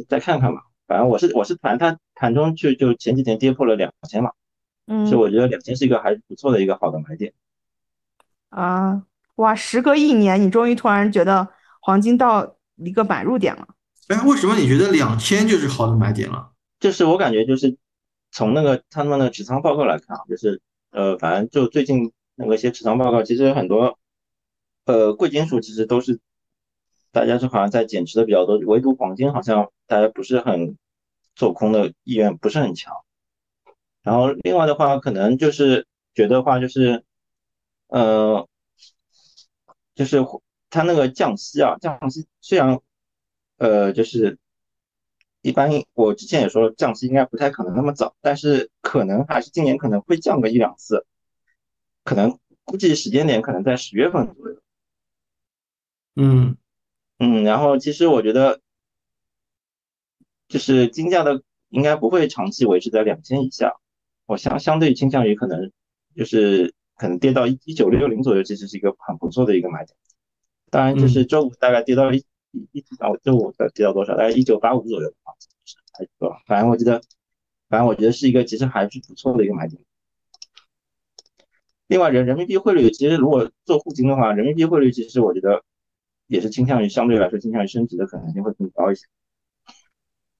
[0.09, 0.63] 再看看吧。
[0.89, 4.33] 反正我是我是盘它盘中就就前几天跌破了两千嘛，
[4.89, 7.33] 嗯，所以我觉得两千是一个还不错的一个好的买点。
[8.49, 9.05] 啊，
[9.37, 11.49] 哇，时隔一年，你终于突然觉得。
[11.85, 13.67] 黄金到一个买入点了，
[14.07, 16.53] 哎，为什么你觉得两千就是好的买点了？
[16.79, 17.77] 就是我感觉就是
[18.31, 20.63] 从那个他们那个持仓报告来看啊，就是
[20.93, 23.99] 呃，反正就最近那个一些持仓报告，其实很多
[24.85, 26.21] 呃贵金属其实都是
[27.13, 30.77] 大家是好像在减持的比较多，唯独黄金好像大家不是很
[31.35, 32.95] 做空的意愿不是很强。
[34.03, 37.05] 然后另外的话，可能就是觉得话就是，
[37.87, 38.49] 呃，
[39.95, 40.19] 就是
[40.71, 42.81] 它那个降息啊，降息虽然，
[43.59, 44.39] 呃，就是
[45.43, 51.07] 一般我之前也说降息应该不太可能那么早，但是可能还是今年可能会降个一两次，
[52.03, 54.62] 可能估计时间点可能在十月份左右。
[56.15, 56.57] 嗯
[57.19, 58.61] 嗯，然后其实我觉得，
[60.49, 63.75] 就是金价的应该不会长期维持在两千以下。
[64.27, 65.71] 我相相对倾向于可能
[66.15, 69.97] 就是可能跌到一一九六零左右，其实是一个很不错的一个买点。
[70.71, 74.17] 当然，就是周五大概跌到一一一啊，周五的跌到多少？
[74.17, 75.35] 大概一九八五左右啊，
[75.93, 76.41] 还多少？
[76.47, 77.03] 反正我觉得，
[77.69, 79.83] 反正我觉得是一个其实还是不错的一个买点。
[81.89, 85.63] 另外，人人民币汇率其实如果做沪金的话，人民币汇率其实我觉得
[86.33, 89.07] 也是倾向于相对来说倾向于升值的可能性会更高一些。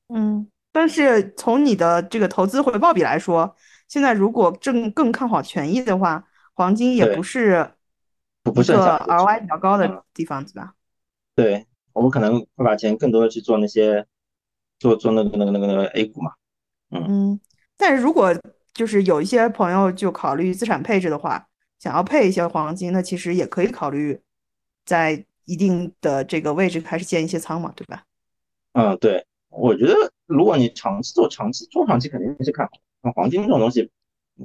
[0.09, 3.55] 嗯，但是从你的这个投资回报比来说。
[3.89, 7.71] 现在如果正更看好权益的话，黄金也不是
[8.47, 10.73] 一个 ROI 比较高的地方，对吧？
[11.35, 14.07] 对，我们可能会把钱更多的去做那些
[14.79, 16.33] 做做那个那个那个那个 A 股嘛。
[16.89, 17.39] 嗯，
[17.77, 18.35] 但是如果
[18.73, 21.47] 就是有一些朋友就考虑资产配置的话，
[21.79, 24.19] 想要配一些黄金，那其实也可以考虑
[24.87, 28.05] 在一定的这个位置开始建一些仓嘛，对吧？
[28.73, 29.95] 嗯，对，我觉得
[30.27, 32.73] 如果你长期做，长期中长期肯定是看好。
[33.03, 33.91] 那黄金这种东西，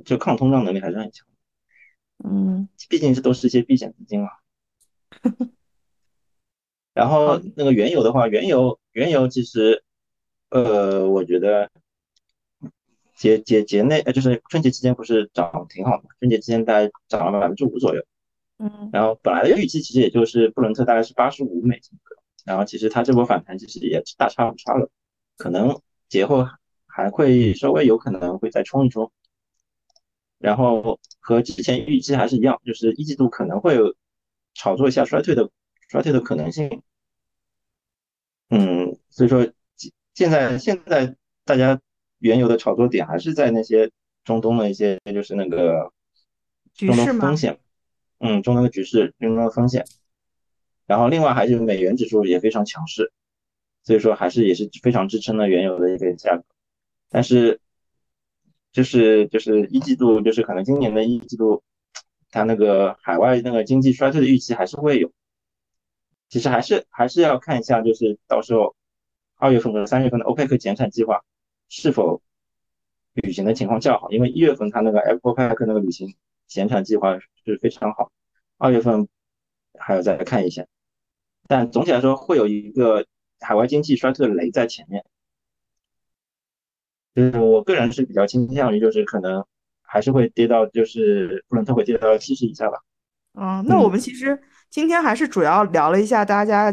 [0.03, 1.25] 就抗通胀能力还是很强。
[2.23, 4.29] 嗯，毕竟这都是一些避险资金嘛。
[6.93, 9.83] 然后那个原油的话，原油原油其实，
[10.49, 11.69] 呃，我觉得
[13.13, 18.03] 节节节内，呃，就是春节期间不是涨挺好的，春节期间大概涨了百分之五左右。
[18.57, 18.89] 嗯。
[18.93, 21.97] 然后本来的预期其实也就是布伦特大概是八十五美金，
[22.45, 24.89] 然后其实它这波反弹其实也大差不差了，
[25.37, 26.47] 可能节后。
[26.89, 29.11] 还会稍微有可能会再冲一冲，
[30.39, 33.93] 然后和之前预期还是一样，就是一季度可能会有
[34.55, 35.47] 炒作一下衰退的
[35.89, 36.81] 衰退的可能性。
[38.49, 39.47] 嗯，所以说
[40.15, 41.79] 现在现在大家
[42.17, 43.91] 原油的炒作点还是在那些
[44.23, 45.93] 中东的一些就是那个
[46.73, 47.59] 中东风险，
[48.20, 49.86] 嗯，中东的局势，中东的风险。
[50.86, 53.11] 然后另外还是美元指数也非常强势，
[53.84, 56.43] 所以说还是也是非常支撑了原油的一个价格。
[57.09, 57.59] 但是，
[58.72, 61.63] 就是就是一季度，就是可能今年的一季度，
[62.32, 65.11] 它那个海外那个经济衰退的预期还是会有。
[66.30, 68.76] 其实还是还是要看一下，就是到时候
[69.38, 71.24] 二月份和三月份的欧佩克减产计划
[71.70, 72.22] 是否
[73.13, 74.11] 履行的情况较好。
[74.11, 76.15] 因为一月份它那个欧佩克那个履行
[76.47, 78.11] 减产计划是非常好，
[78.57, 79.07] 二月份
[79.77, 80.65] 还要再看一下。
[81.47, 83.05] 但总体来说，会有一个
[83.39, 85.05] 海外经济衰退的雷在前面。
[87.15, 89.43] 就是我个人是比较倾向于，就是可能
[89.81, 92.77] 还是会跌到，就是布伦特会跌到七十以下吧。
[93.33, 94.39] 嗯，那我们其实
[94.69, 96.71] 今天还是主要聊了一下大家，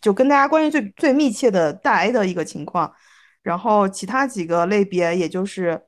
[0.00, 2.92] 就跟大家关系最最密切的大 A 的一个情况，
[3.42, 5.80] 然后其他几个类别，也就是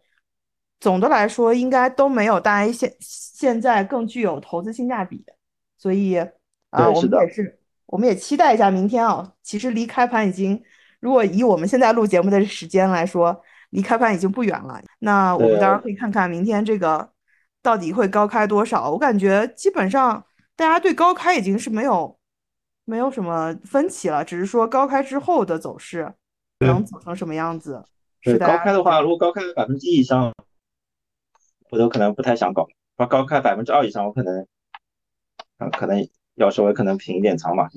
[0.80, 5.24] 总的来说应该都没有大 A 现现在更具有投资性价比。
[5.78, 6.16] 所以
[6.70, 9.32] 啊，我们也是，我们也期待一下明天啊。
[9.42, 10.60] 其实离开盘已经，
[10.98, 13.40] 如果以我们现在录节目的时间来说。
[13.70, 17.08] 离开盘已经不远了，那我们当然可以看看明天这个
[17.62, 18.90] 到底会高开多少。
[18.90, 20.20] 我感觉基本上
[20.56, 22.18] 大家对高开已经是没有
[22.84, 26.12] 没有什么分歧了，只是说高开之后的走势
[26.66, 27.80] 能走成什么样子。
[28.24, 30.32] 对高开的话，如果高开百分之一以上，
[31.70, 32.64] 我都可能不太想搞；，
[32.96, 34.46] 把高开百分之二以上，我可能
[35.58, 37.68] 啊可能要稍微可能平一点仓吧。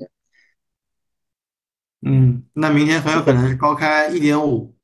[2.06, 4.74] 嗯，那明天很有可能是高开一点五。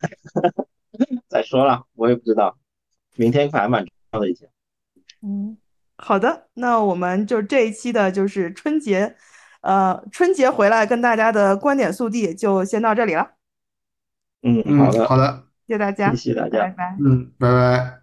[1.28, 2.58] 再说了，我也不知道，
[3.16, 4.50] 明天还蛮重要的一天。
[5.22, 5.56] 嗯，
[5.96, 9.14] 好的，那我们就这一期的就是春节，
[9.60, 13.32] 呃，春节回来跟大家的观点速递就先到这里了。
[14.42, 16.96] 嗯，好的，好的，谢谢大家，谢谢大家，拜拜。
[16.98, 17.99] 嗯，拜拜。